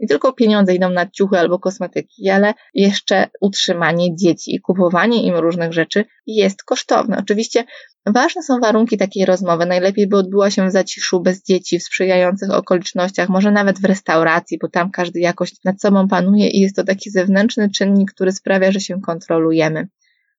nie 0.00 0.08
tylko 0.08 0.32
pieniądze 0.32 0.74
idą 0.74 0.90
na 0.90 1.10
ciuchy 1.10 1.38
albo 1.38 1.58
kosmetyki, 1.58 2.30
ale 2.30 2.54
jeszcze 2.74 3.28
utrzymanie 3.40 4.16
dzieci 4.16 4.54
i 4.54 4.60
kupowanie 4.60 5.22
im 5.22 5.36
różnych 5.36 5.72
rzeczy 5.72 6.04
jest 6.26 6.62
kosztowne. 6.62 7.16
Oczywiście 7.18 7.64
ważne 8.06 8.42
są 8.42 8.60
warunki 8.60 8.96
takiej 8.96 9.24
rozmowy. 9.24 9.66
Najlepiej 9.66 10.06
by 10.06 10.16
odbyła 10.16 10.50
się 10.50 10.68
w 10.68 10.72
zaciszu, 10.72 11.20
bez 11.20 11.42
dzieci, 11.42 11.78
w 11.78 11.82
sprzyjających 11.82 12.50
okolicznościach, 12.50 13.28
może 13.28 13.50
nawet 13.50 13.80
w 13.80 13.84
restauracji, 13.84 14.58
bo 14.58 14.68
tam 14.68 14.90
każdy 14.90 15.20
jakoś 15.20 15.52
nad 15.64 15.80
sobą 15.80 16.08
panuje 16.08 16.48
i 16.48 16.60
jest 16.60 16.76
to 16.76 16.84
taki 16.84 17.10
zewnętrzny 17.10 17.70
czynnik, 17.70 18.12
który 18.12 18.32
sprawia, 18.32 18.72
że 18.72 18.80
się 18.80 19.00
kontrolujemy. 19.00 19.88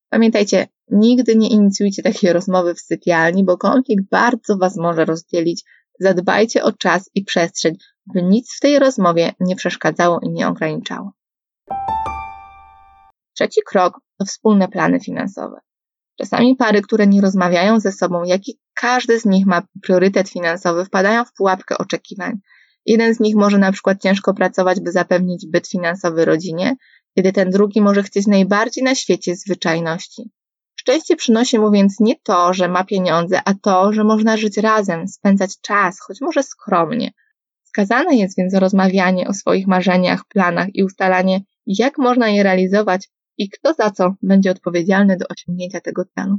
Pamiętajcie, 0.09 0.67
nigdy 0.91 1.35
nie 1.35 1.49
inicjujcie 1.49 2.03
takiej 2.03 2.33
rozmowy 2.33 2.75
w 2.75 2.79
sypialni, 2.79 3.43
bo 3.43 3.57
konflikt 3.57 4.03
bardzo 4.11 4.57
Was 4.57 4.77
może 4.77 5.05
rozdzielić. 5.05 5.63
Zadbajcie 5.99 6.63
o 6.63 6.71
czas 6.71 7.09
i 7.15 7.23
przestrzeń, 7.23 7.73
by 8.13 8.23
nic 8.23 8.55
w 8.55 8.59
tej 8.59 8.79
rozmowie 8.79 9.33
nie 9.39 9.55
przeszkadzało 9.55 10.19
i 10.19 10.29
nie 10.29 10.47
ograniczało. 10.47 11.11
Trzeci 13.35 13.61
krok 13.65 13.99
to 14.19 14.25
wspólne 14.25 14.67
plany 14.67 14.99
finansowe. 14.99 15.59
Czasami 16.19 16.55
pary, 16.55 16.81
które 16.81 17.07
nie 17.07 17.21
rozmawiają 17.21 17.79
ze 17.79 17.91
sobą, 17.91 18.23
jaki 18.23 18.59
każdy 18.73 19.19
z 19.19 19.25
nich 19.25 19.45
ma 19.45 19.61
priorytet 19.81 20.29
finansowy, 20.29 20.85
wpadają 20.85 21.25
w 21.25 21.33
pułapkę 21.33 21.77
oczekiwań. 21.77 22.33
Jeden 22.85 23.15
z 23.15 23.19
nich 23.19 23.35
może 23.35 23.57
na 23.57 23.71
przykład 23.71 24.01
ciężko 24.01 24.33
pracować, 24.33 24.79
by 24.79 24.91
zapewnić 24.91 25.47
byt 25.51 25.67
finansowy 25.67 26.25
rodzinie, 26.25 26.75
kiedy 27.15 27.33
ten 27.33 27.49
drugi 27.49 27.81
może 27.81 28.03
chcieć 28.03 28.27
najbardziej 28.27 28.83
na 28.83 28.95
świecie 28.95 29.35
zwyczajności. 29.35 30.31
Szczęście 30.79 31.15
przynosi 31.15 31.59
mu 31.59 31.71
więc 31.71 31.99
nie 31.99 32.15
to, 32.23 32.53
że 32.53 32.67
ma 32.67 32.83
pieniądze, 32.83 33.41
a 33.45 33.53
to, 33.53 33.93
że 33.93 34.03
można 34.03 34.37
żyć 34.37 34.57
razem, 34.57 35.07
spędzać 35.07 35.61
czas, 35.61 35.99
choć 35.99 36.21
może 36.21 36.43
skromnie. 36.43 37.11
Skazane 37.77 38.15
jest 38.15 38.37
więc 38.37 38.53
rozmawianie 38.53 39.27
o 39.27 39.33
swoich 39.33 39.67
marzeniach, 39.67 40.25
planach 40.27 40.67
i 40.73 40.83
ustalanie, 40.83 41.41
jak 41.67 41.97
można 41.97 42.29
je 42.29 42.43
realizować 42.43 43.09
i 43.37 43.49
kto 43.49 43.73
za 43.73 43.91
co 43.91 44.15
będzie 44.21 44.51
odpowiedzialny 44.51 45.17
do 45.17 45.25
osiągnięcia 45.27 45.81
tego 45.81 46.03
celu. 46.15 46.37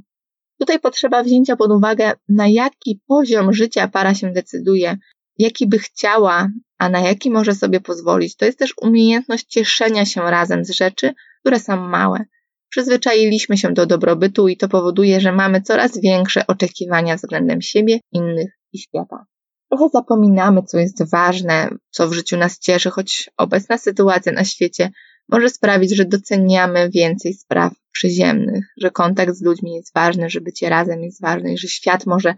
Tutaj 0.61 0.81
potrzeba 0.81 1.23
wzięcia 1.23 1.57
pod 1.57 1.71
uwagę, 1.71 2.13
na 2.29 2.49
jaki 2.49 3.01
poziom 3.07 3.53
życia 3.53 3.89
para 3.89 4.15
się 4.15 4.33
decyduje, 4.33 4.97
jaki 5.39 5.69
by 5.69 5.79
chciała, 5.79 6.49
a 6.79 6.89
na 6.89 7.01
jaki 7.01 7.31
może 7.31 7.55
sobie 7.55 7.81
pozwolić. 7.81 8.37
To 8.37 8.45
jest 8.45 8.59
też 8.59 8.75
umiejętność 8.83 9.47
cieszenia 9.47 10.05
się 10.05 10.21
razem 10.21 10.65
z 10.65 10.71
rzeczy, 10.71 11.15
które 11.41 11.61
są 11.61 11.77
małe. 11.77 12.25
Przyzwyczailiśmy 12.69 13.57
się 13.57 13.73
do 13.73 13.87
dobrobytu 13.87 14.49
i 14.49 14.57
to 14.57 14.69
powoduje, 14.69 15.21
że 15.21 15.33
mamy 15.33 15.63
coraz 15.63 16.01
większe 16.01 16.47
oczekiwania 16.47 17.17
względem 17.17 17.63
siebie, 17.63 18.01
innych 18.13 18.51
i 18.73 18.79
świata. 18.79 19.27
Trochę 19.69 19.89
zapominamy, 19.93 20.63
co 20.63 20.79
jest 20.79 21.11
ważne, 21.11 21.71
co 21.91 22.09
w 22.09 22.13
życiu 22.13 22.37
nas 22.37 22.59
cieszy, 22.59 22.91
choć 22.91 23.31
obecna 23.37 23.79
sytuacja 23.79 24.33
na 24.33 24.45
świecie 24.45 24.91
może 25.29 25.49
sprawić, 25.51 25.97
że 25.97 26.05
doceniamy 26.05 26.91
więcej 26.91 27.35
spraw 27.35 27.73
przyziemnych, 27.93 28.65
że 28.77 28.91
kontakt 28.91 29.35
z 29.35 29.43
ludźmi 29.43 29.75
jest 29.75 29.95
ważny, 29.95 30.31
że 30.31 30.41
bycie 30.41 30.69
razem 30.69 31.03
jest 31.03 31.23
ważne 31.23 31.53
i 31.53 31.59
że 31.59 31.69
świat 31.69 32.07
może 32.07 32.35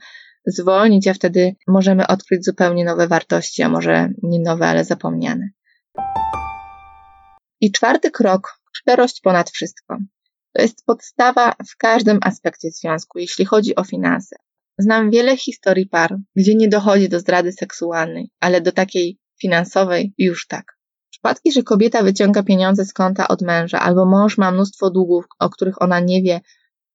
zwolnić, 0.47 1.09
a 1.09 1.15
wtedy 1.15 1.55
możemy 1.69 2.07
odkryć 2.07 2.45
zupełnie 2.45 2.85
nowe 2.85 3.09
wartości, 3.09 3.63
a 3.63 3.69
może 3.69 4.09
nie 4.23 4.41
nowe, 4.41 4.67
ale 4.67 4.85
zapomniane. 4.85 5.49
I 7.61 7.73
czwarty 7.73 8.11
krok, 8.11 8.61
szczerość 8.73 9.21
ponad 9.21 9.51
wszystko. 9.51 9.97
To 10.53 10.63
jest 10.63 10.85
podstawa 10.87 11.55
w 11.71 11.77
każdym 11.77 12.19
aspekcie 12.23 12.71
związku, 12.71 13.19
jeśli 13.19 13.45
chodzi 13.45 13.77
o 13.77 13.85
finanse. 13.85 14.37
Znam 14.81 15.11
wiele 15.11 15.37
historii 15.37 15.87
par, 15.87 16.17
gdzie 16.37 16.55
nie 16.55 16.69
dochodzi 16.69 17.09
do 17.09 17.21
zdrady 17.21 17.53
seksualnej, 17.53 18.31
ale 18.41 18.61
do 18.61 18.73
takiej 18.73 19.19
finansowej 19.41 20.15
już 20.19 20.47
tak. 20.47 20.65
Przypadki, 21.11 21.53
że 21.53 21.63
kobieta 21.63 22.03
wyciąga 22.03 22.43
pieniądze 22.43 22.85
z 22.85 22.93
konta 22.93 23.29
od 23.29 23.43
męża, 23.43 23.81
albo 23.81 24.07
mąż 24.07 24.39
ma 24.39 24.51
mnóstwo 24.51 24.91
długów, 24.91 25.25
o 25.39 25.51
których 25.51 25.83
ona 25.83 26.01
nie 26.01 26.23
wie, 26.23 26.41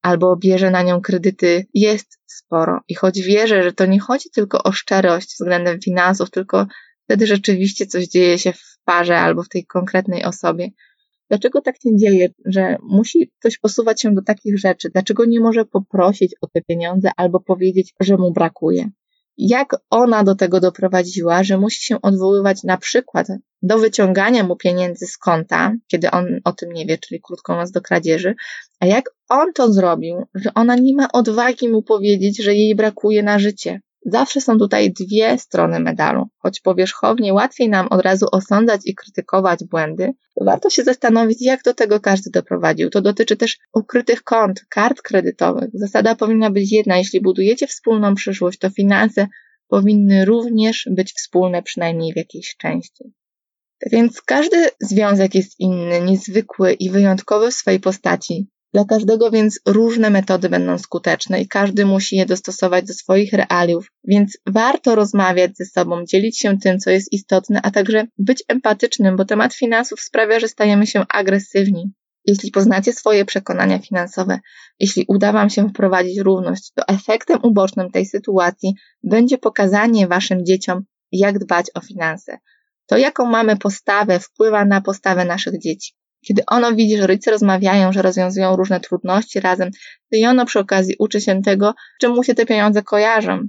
albo 0.02 0.36
bierze 0.36 0.71
na 0.71 0.82
nią 0.82 1.02
kredyty, 1.02 1.67
jest 1.74 2.19
sporo. 2.26 2.80
I 2.88 2.95
choć 2.95 3.21
wierzę, 3.21 3.63
że 3.63 3.74
to 3.74 3.86
nie 3.86 4.00
chodzi 4.00 4.30
tylko 4.30 4.63
o 4.63 4.71
szczerość 4.71 5.28
względem 5.34 5.82
finansów, 5.82 6.32
tylko 6.32 6.67
wtedy 7.04 7.28
rzeczywiście 7.28 7.86
coś 7.86 8.08
dzieje 8.08 8.39
się 8.39 8.54
w 8.54 8.78
parze 8.86 9.19
albo 9.19 9.43
w 9.43 9.50
tej 9.50 9.65
konkretnej 9.65 10.24
osobie. 10.24 10.69
Dlaczego 11.30 11.62
tak 11.62 11.76
się 11.76 11.98
dzieje, 11.98 12.30
że 12.46 12.78
musi 12.84 13.32
ktoś 13.40 13.58
posuwać 13.58 14.02
się 14.02 14.16
do 14.16 14.22
takich 14.22 14.60
rzeczy? 14.60 14.90
Dlaczego 14.90 15.26
nie 15.26 15.40
może 15.40 15.66
poprosić 15.66 16.36
o 16.42 16.48
te 16.48 16.62
pieniądze 16.62 17.12
albo 17.18 17.40
powiedzieć, 17.40 17.94
że 18.00 18.18
mu 18.18 18.32
brakuje? 18.32 18.90
jak 19.38 19.76
ona 19.90 20.24
do 20.24 20.36
tego 20.36 20.60
doprowadziła, 20.60 21.44
że 21.44 21.58
musi 21.58 21.84
się 21.84 22.02
odwoływać 22.02 22.64
na 22.64 22.78
przykład 22.78 23.28
do 23.62 23.78
wyciągania 23.78 24.44
mu 24.44 24.56
pieniędzy 24.56 25.08
z 25.08 25.18
konta, 25.18 25.74
kiedy 25.88 26.12
on 26.12 26.26
o 26.44 26.54
tym 26.54 26.72
nie 26.72 26.86
wie, 26.86 26.98
czyli 26.98 27.22
krótko 27.22 27.54
mówiąc 27.54 27.72
do 27.72 27.82
kradzieży, 27.82 28.36
a 28.80 28.86
jak 28.86 29.06
on 29.30 29.54
to 29.54 29.74
zrobił, 29.74 30.26
że 30.36 30.54
ona 30.54 30.76
nie 30.76 30.96
ma 30.96 31.12
odwagi 31.12 31.70
mu 31.70 31.84
powiedzieć, 31.84 32.44
że 32.44 32.56
jej 32.56 32.76
brakuje 32.76 33.24
na 33.24 33.40
życie. 33.40 33.82
Zawsze 34.06 34.41
są 34.41 34.58
tutaj 34.58 34.94
dwie 34.94 35.38
strony 35.38 35.80
medalu. 35.80 36.26
Choć 36.38 36.60
powierzchownie 36.60 37.34
łatwiej 37.34 37.70
nam 37.70 37.88
od 37.88 38.02
razu 38.02 38.26
osądzać 38.32 38.82
i 38.86 38.96
krytykować 38.96 39.60
błędy, 39.63 40.13
to 40.39 40.46
warto 40.46 40.70
się 40.70 40.84
zastanowić, 40.84 41.41
jak 41.41 41.63
do 41.63 41.74
tego 41.74 42.00
każdy 42.00 42.30
doprowadził. 42.30 42.89
To 42.89 43.02
dotyczy 43.02 43.38
też 43.38 43.58
ukrytych 43.74 44.24
kont, 44.24 44.65
kart 44.70 45.02
kredytowych. 45.02 45.70
Zasada 45.74 46.15
powinna 46.15 46.50
być 46.50 46.72
jedna. 46.72 46.98
Jeśli 46.98 47.22
budujecie 47.22 47.68
wspólną 47.68 48.15
przyszłość, 48.15 48.60
to 48.60 48.70
finanse 48.70 49.28
powinny 49.68 50.26
również 50.26 50.89
być 50.91 51.13
wspólne 51.13 51.63
przynajmniej 51.63 52.13
w 52.13 52.18
jakiejś 52.18 52.56
części. 52.58 53.13
Więc 53.91 54.22
każdy 54.22 54.70
związek 54.82 55.36
jest 55.36 55.60
inny, 55.60 56.02
niezwykły 56.02 56.74
i 56.74 56.89
wyjątkowy 56.89 57.52
w 57.52 57.54
swojej 57.54 57.80
postaci. 57.80 58.48
Dla 58.76 58.86
każdego 58.86 59.32
więc 59.32 59.60
różne 59.66 60.10
metody 60.10 60.50
będą 60.50 60.78
skuteczne 60.78 61.42
i 61.42 61.48
każdy 61.48 61.86
musi 61.86 62.16
je 62.16 62.26
dostosować 62.26 62.86
do 62.86 62.94
swoich 62.94 63.34
realiów, 63.34 63.92
więc 64.04 64.38
warto 64.46 64.96
rozmawiać 64.96 65.58
ze 65.58 65.66
sobą, 65.66 66.06
dzielić 66.06 66.40
się 66.40 66.58
tym, 66.58 66.80
co 66.80 66.90
jest 66.90 67.14
istotne, 67.14 67.60
a 67.64 67.72
także 67.72 68.08
być 68.18 68.44
empatycznym, 68.48 69.16
bo 69.16 69.26
temat 69.26 69.54
finansów 69.54 70.02
sprawia, 70.02 70.40
że 70.40 70.48
stajemy 70.48 70.88
się 70.88 71.06
agresywni. 71.10 71.94
Jeśli 72.26 72.52
poznacie 72.52 72.94
swoje 72.94 73.26
przekonania 73.26 73.80
finansowe, 73.80 74.40
jeśli 74.80 75.06
uda 75.08 75.32
Wam 75.32 75.50
się 75.50 75.70
wprowadzić 75.70 76.20
równość, 76.20 76.72
to 76.74 76.88
efektem 76.88 77.40
ubocznym 77.44 77.92
tej 77.92 78.06
sytuacji 78.06 78.74
będzie 79.04 79.38
pokazanie 79.38 80.08
Waszym 80.08 80.46
dzieciom, 80.46 80.84
jak 81.12 81.40
dbać 81.40 81.66
o 81.76 81.82
finanse. 81.82 82.38
To, 82.86 82.98
jaką 82.98 83.26
mamy 83.26 83.58
postawę, 83.58 84.20
wpływa 84.20 84.66
na 84.66 84.82
postawę 84.82 85.26
naszych 85.26 85.60
dzieci. 85.60 85.94
Kiedy 86.28 86.44
ono 86.48 86.76
widzi, 86.76 86.98
że 86.98 87.08
rodzice 87.08 87.32
rozmawiają, 87.32 87.94
że 87.94 88.02
rozwiązują 88.02 88.56
różne 88.56 88.80
trudności 88.80 89.40
razem, 89.40 89.72
to 90.12 90.18
i 90.18 90.26
ono 90.26 90.46
przy 90.46 90.60
okazji 90.60 90.96
uczy 91.00 91.22
się 91.22 91.42
tego, 91.42 91.74
czemu 92.02 92.24
się 92.24 92.36
te 92.36 92.46
pieniądze 92.46 92.84
kojarzą. 92.84 93.40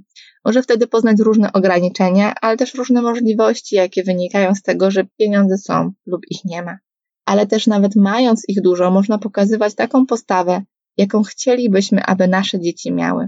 Może 0.45 0.63
wtedy 0.63 0.87
poznać 0.87 1.19
różne 1.19 1.53
ograniczenia, 1.53 2.33
ale 2.41 2.57
też 2.57 2.73
różne 2.73 3.01
możliwości, 3.01 3.75
jakie 3.75 4.03
wynikają 4.03 4.55
z 4.55 4.61
tego, 4.61 4.91
że 4.91 5.03
pieniądze 5.19 5.57
są 5.57 5.91
lub 6.05 6.21
ich 6.29 6.45
nie 6.45 6.61
ma. 6.61 6.77
Ale 7.25 7.47
też 7.47 7.67
nawet 7.67 7.95
mając 7.95 8.43
ich 8.47 8.61
dużo, 8.61 8.91
można 8.91 9.17
pokazywać 9.17 9.75
taką 9.75 10.05
postawę, 10.05 10.61
jaką 10.97 11.23
chcielibyśmy, 11.23 12.03
aby 12.05 12.27
nasze 12.27 12.59
dzieci 12.59 12.91
miały. 12.91 13.27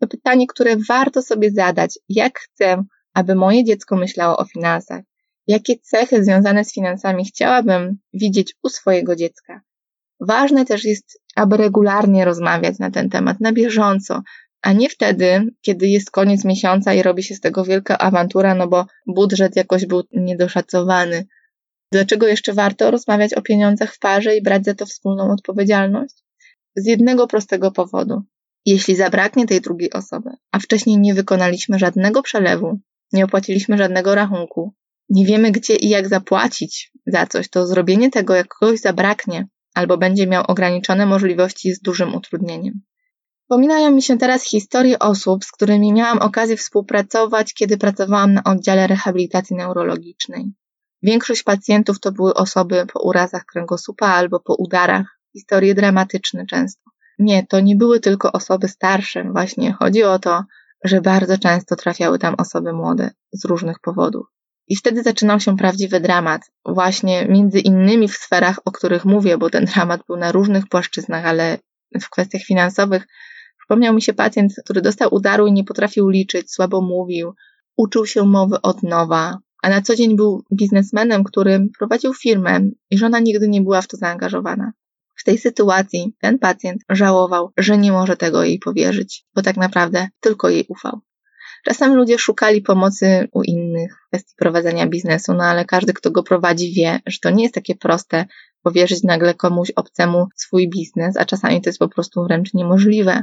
To 0.00 0.06
pytanie, 0.06 0.46
które 0.46 0.76
warto 0.88 1.22
sobie 1.22 1.50
zadać, 1.50 1.98
jak 2.08 2.38
chcę, 2.38 2.84
aby 3.14 3.34
moje 3.34 3.64
dziecko 3.64 3.96
myślało 3.96 4.36
o 4.36 4.44
finansach, 4.44 5.02
Jakie 5.46 5.78
cechy 5.78 6.24
związane 6.24 6.64
z 6.64 6.74
finansami 6.74 7.24
chciałabym 7.24 7.98
widzieć 8.12 8.54
u 8.62 8.68
swojego 8.68 9.16
dziecka? 9.16 9.60
Ważne 10.20 10.64
też 10.64 10.84
jest, 10.84 11.22
aby 11.36 11.56
regularnie 11.56 12.24
rozmawiać 12.24 12.78
na 12.78 12.90
ten 12.90 13.10
temat, 13.10 13.40
na 13.40 13.52
bieżąco, 13.52 14.22
a 14.62 14.72
nie 14.72 14.88
wtedy, 14.88 15.54
kiedy 15.60 15.88
jest 15.88 16.10
koniec 16.10 16.44
miesiąca 16.44 16.94
i 16.94 17.02
robi 17.02 17.22
się 17.22 17.34
z 17.34 17.40
tego 17.40 17.64
wielka 17.64 17.98
awantura, 17.98 18.54
no 18.54 18.68
bo 18.68 18.86
budżet 19.06 19.56
jakoś 19.56 19.86
był 19.86 20.02
niedoszacowany. 20.12 21.26
Dlaczego 21.92 22.28
jeszcze 22.28 22.52
warto 22.52 22.90
rozmawiać 22.90 23.34
o 23.34 23.42
pieniądzach 23.42 23.94
w 23.94 23.98
parze 23.98 24.36
i 24.36 24.42
brać 24.42 24.64
za 24.64 24.74
to 24.74 24.86
wspólną 24.86 25.32
odpowiedzialność? 25.32 26.14
Z 26.76 26.86
jednego 26.86 27.26
prostego 27.26 27.70
powodu. 27.70 28.22
Jeśli 28.66 28.96
zabraknie 28.96 29.46
tej 29.46 29.60
drugiej 29.60 29.92
osoby, 29.92 30.30
a 30.52 30.58
wcześniej 30.58 30.98
nie 30.98 31.14
wykonaliśmy 31.14 31.78
żadnego 31.78 32.22
przelewu, 32.22 32.78
nie 33.12 33.24
opłaciliśmy 33.24 33.78
żadnego 33.78 34.14
rachunku, 34.14 34.74
nie 35.08 35.26
wiemy 35.26 35.50
gdzie 35.52 35.76
i 35.76 35.88
jak 35.88 36.08
zapłacić 36.08 36.92
za 37.06 37.26
coś, 37.26 37.48
to 37.48 37.66
zrobienie 37.66 38.10
tego, 38.10 38.34
jak 38.34 38.48
kogoś 38.48 38.80
zabraknie, 38.80 39.48
albo 39.74 39.98
będzie 39.98 40.26
miał 40.26 40.44
ograniczone 40.48 41.06
możliwości, 41.06 41.68
jest 41.68 41.82
dużym 41.82 42.14
utrudnieniem. 42.14 42.74
Wspominają 43.42 43.90
mi 43.90 44.02
się 44.02 44.18
teraz 44.18 44.44
historie 44.44 44.98
osób, 44.98 45.44
z 45.44 45.52
którymi 45.52 45.92
miałam 45.92 46.18
okazję 46.18 46.56
współpracować, 46.56 47.54
kiedy 47.54 47.78
pracowałam 47.78 48.32
na 48.34 48.44
oddziale 48.44 48.86
rehabilitacji 48.86 49.56
neurologicznej. 49.56 50.52
Większość 51.02 51.42
pacjentów 51.42 52.00
to 52.00 52.12
były 52.12 52.34
osoby 52.34 52.86
po 52.92 53.02
urazach 53.02 53.44
kręgosłupa 53.44 54.06
albo 54.06 54.40
po 54.40 54.54
udarach, 54.54 55.18
historie 55.32 55.74
dramatyczne 55.74 56.46
często. 56.46 56.90
Nie, 57.18 57.46
to 57.46 57.60
nie 57.60 57.76
były 57.76 58.00
tylko 58.00 58.32
osoby 58.32 58.68
starsze, 58.68 59.24
właśnie 59.32 59.72
chodzi 59.72 60.02
o 60.02 60.18
to, 60.18 60.44
że 60.84 61.00
bardzo 61.00 61.38
często 61.38 61.76
trafiały 61.76 62.18
tam 62.18 62.34
osoby 62.38 62.72
młode 62.72 63.10
z 63.32 63.44
różnych 63.44 63.80
powodów. 63.80 64.33
I 64.68 64.76
wtedy 64.76 65.02
zaczynał 65.02 65.40
się 65.40 65.56
prawdziwy 65.56 66.00
dramat, 66.00 66.42
właśnie 66.64 67.26
między 67.28 67.60
innymi 67.60 68.08
w 68.08 68.16
sferach, 68.16 68.60
o 68.64 68.72
których 68.72 69.04
mówię, 69.04 69.38
bo 69.38 69.50
ten 69.50 69.64
dramat 69.64 70.00
był 70.06 70.16
na 70.16 70.32
różnych 70.32 70.66
płaszczyznach, 70.68 71.26
ale 71.26 71.58
w 72.00 72.10
kwestiach 72.10 72.42
finansowych. 72.42 73.06
Przypomniał 73.58 73.94
mi 73.94 74.02
się 74.02 74.12
pacjent, 74.12 74.52
który 74.64 74.82
dostał 74.82 75.14
udaru 75.14 75.46
i 75.46 75.52
nie 75.52 75.64
potrafił 75.64 76.08
liczyć, 76.08 76.52
słabo 76.52 76.80
mówił, 76.80 77.34
uczył 77.76 78.06
się 78.06 78.24
mowy 78.24 78.60
od 78.62 78.82
nowa, 78.82 79.38
a 79.62 79.68
na 79.68 79.82
co 79.82 79.96
dzień 79.96 80.16
był 80.16 80.44
biznesmenem, 80.52 81.24
który 81.24 81.68
prowadził 81.78 82.14
firmę 82.14 82.60
i 82.90 82.98
żona 82.98 83.18
nigdy 83.18 83.48
nie 83.48 83.62
była 83.62 83.82
w 83.82 83.88
to 83.88 83.96
zaangażowana. 83.96 84.72
W 85.16 85.24
tej 85.24 85.38
sytuacji 85.38 86.14
ten 86.20 86.38
pacjent 86.38 86.82
żałował, 86.88 87.52
że 87.56 87.78
nie 87.78 87.92
może 87.92 88.16
tego 88.16 88.44
jej 88.44 88.58
powierzyć, 88.58 89.24
bo 89.34 89.42
tak 89.42 89.56
naprawdę 89.56 90.08
tylko 90.20 90.48
jej 90.48 90.64
ufał. 90.68 91.00
Czasem 91.64 91.94
ludzie 91.94 92.18
szukali 92.18 92.62
pomocy 92.62 93.28
u 93.32 93.42
innych 93.42 93.92
w 93.92 94.08
kwestii 94.08 94.34
prowadzenia 94.36 94.86
biznesu, 94.86 95.34
no 95.34 95.44
ale 95.44 95.64
każdy, 95.64 95.92
kto 95.92 96.10
go 96.10 96.22
prowadzi, 96.22 96.72
wie, 96.72 97.00
że 97.06 97.18
to 97.22 97.30
nie 97.30 97.42
jest 97.42 97.54
takie 97.54 97.74
proste 97.74 98.24
powierzyć 98.62 99.02
nagle 99.02 99.34
komuś 99.34 99.70
obcemu 99.70 100.26
swój 100.36 100.68
biznes, 100.68 101.16
a 101.16 101.24
czasami 101.24 101.62
to 101.62 101.68
jest 101.68 101.78
po 101.78 101.88
prostu 101.88 102.24
wręcz 102.24 102.54
niemożliwe. 102.54 103.22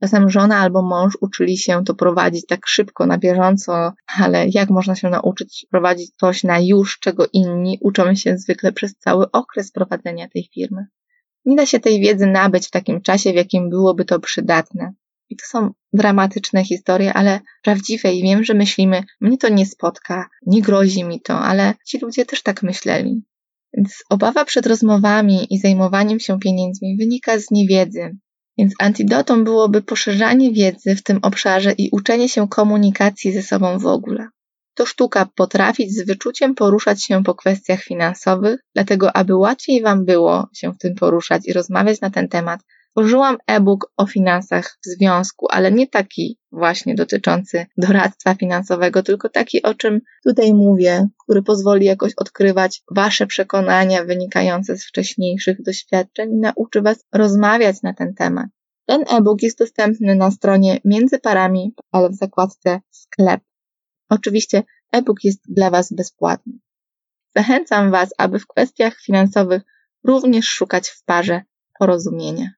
Czasem 0.00 0.30
żona 0.30 0.58
albo 0.58 0.82
mąż 0.82 1.18
uczyli 1.20 1.58
się 1.58 1.84
to 1.84 1.94
prowadzić 1.94 2.46
tak 2.46 2.66
szybko, 2.66 3.06
na 3.06 3.18
bieżąco, 3.18 3.92
ale 4.18 4.46
jak 4.48 4.70
można 4.70 4.94
się 4.94 5.10
nauczyć 5.10 5.66
prowadzić 5.70 6.10
coś 6.16 6.44
na 6.44 6.58
już, 6.60 6.98
czego 6.98 7.26
inni 7.32 7.78
uczą 7.80 8.14
się 8.14 8.38
zwykle 8.38 8.72
przez 8.72 8.98
cały 8.98 9.30
okres 9.30 9.72
prowadzenia 9.72 10.28
tej 10.28 10.48
firmy? 10.54 10.86
Nie 11.44 11.56
da 11.56 11.66
się 11.66 11.80
tej 11.80 12.00
wiedzy 12.00 12.26
nabyć 12.26 12.66
w 12.66 12.70
takim 12.70 13.00
czasie, 13.00 13.32
w 13.32 13.36
jakim 13.36 13.70
byłoby 13.70 14.04
to 14.04 14.20
przydatne. 14.20 14.92
I 15.30 15.36
to 15.36 15.46
są 15.46 15.70
dramatyczne 15.92 16.64
historie, 16.64 17.14
ale 17.14 17.40
prawdziwe 17.62 18.12
i 18.12 18.22
wiem, 18.22 18.44
że 18.44 18.54
myślimy, 18.54 19.02
mnie 19.20 19.38
to 19.38 19.48
nie 19.48 19.66
spotka, 19.66 20.28
nie 20.46 20.62
grozi 20.62 21.04
mi 21.04 21.20
to, 21.20 21.40
ale 21.40 21.74
ci 21.86 21.98
ludzie 21.98 22.26
też 22.26 22.42
tak 22.42 22.62
myśleli. 22.62 23.22
Więc 23.74 24.04
obawa 24.10 24.44
przed 24.44 24.66
rozmowami 24.66 25.54
i 25.54 25.58
zajmowaniem 25.58 26.20
się 26.20 26.38
pieniędzmi 26.38 26.96
wynika 26.96 27.38
z 27.38 27.50
niewiedzy. 27.50 28.16
Więc 28.58 28.74
antidotą 28.78 29.44
byłoby 29.44 29.82
poszerzanie 29.82 30.52
wiedzy 30.52 30.96
w 30.96 31.02
tym 31.02 31.18
obszarze 31.22 31.72
i 31.72 31.88
uczenie 31.92 32.28
się 32.28 32.48
komunikacji 32.48 33.32
ze 33.32 33.42
sobą 33.42 33.78
w 33.78 33.86
ogóle. 33.86 34.28
To 34.74 34.86
sztuka 34.86 35.28
potrafić 35.34 35.94
z 35.94 36.06
wyczuciem 36.06 36.54
poruszać 36.54 37.04
się 37.04 37.24
po 37.24 37.34
kwestiach 37.34 37.82
finansowych, 37.82 38.60
dlatego 38.74 39.16
aby 39.16 39.36
łatwiej 39.36 39.82
Wam 39.82 40.04
było 40.04 40.48
się 40.52 40.72
w 40.72 40.78
tym 40.78 40.94
poruszać 40.94 41.42
i 41.46 41.52
rozmawiać 41.52 42.00
na 42.00 42.10
ten 42.10 42.28
temat, 42.28 42.60
Tworzyłam 42.90 43.36
e-book 43.46 43.92
o 43.96 44.06
finansach 44.06 44.78
w 44.84 44.86
związku, 44.86 45.46
ale 45.50 45.72
nie 45.72 45.86
taki 45.86 46.38
właśnie 46.52 46.94
dotyczący 46.94 47.66
doradztwa 47.76 48.34
finansowego, 48.34 49.02
tylko 49.02 49.28
taki, 49.28 49.62
o 49.62 49.74
czym 49.74 50.00
tutaj 50.24 50.54
mówię, 50.54 51.08
który 51.24 51.42
pozwoli 51.42 51.86
jakoś 51.86 52.12
odkrywać 52.16 52.82
Wasze 52.94 53.26
przekonania 53.26 54.04
wynikające 54.04 54.76
z 54.76 54.84
wcześniejszych 54.84 55.62
doświadczeń 55.62 56.32
i 56.32 56.36
nauczy 56.36 56.82
Was 56.82 57.04
rozmawiać 57.12 57.82
na 57.82 57.94
ten 57.94 58.14
temat. 58.14 58.46
Ten 58.86 59.04
e-book 59.08 59.42
jest 59.42 59.58
dostępny 59.58 60.14
na 60.14 60.30
stronie 60.30 60.80
Między 60.84 61.18
Parami, 61.18 61.74
ale 61.92 62.08
w 62.08 62.14
zakładce 62.14 62.80
sklep. 62.90 63.40
Oczywiście 64.08 64.62
e-book 64.92 65.24
jest 65.24 65.40
dla 65.48 65.70
Was 65.70 65.92
bezpłatny. 65.92 66.52
Zachęcam 67.36 67.90
Was, 67.90 68.10
aby 68.18 68.38
w 68.38 68.46
kwestiach 68.46 69.00
finansowych 69.00 69.62
również 70.04 70.46
szukać 70.48 70.88
w 70.88 71.04
parze 71.04 71.42
porozumienia. 71.78 72.57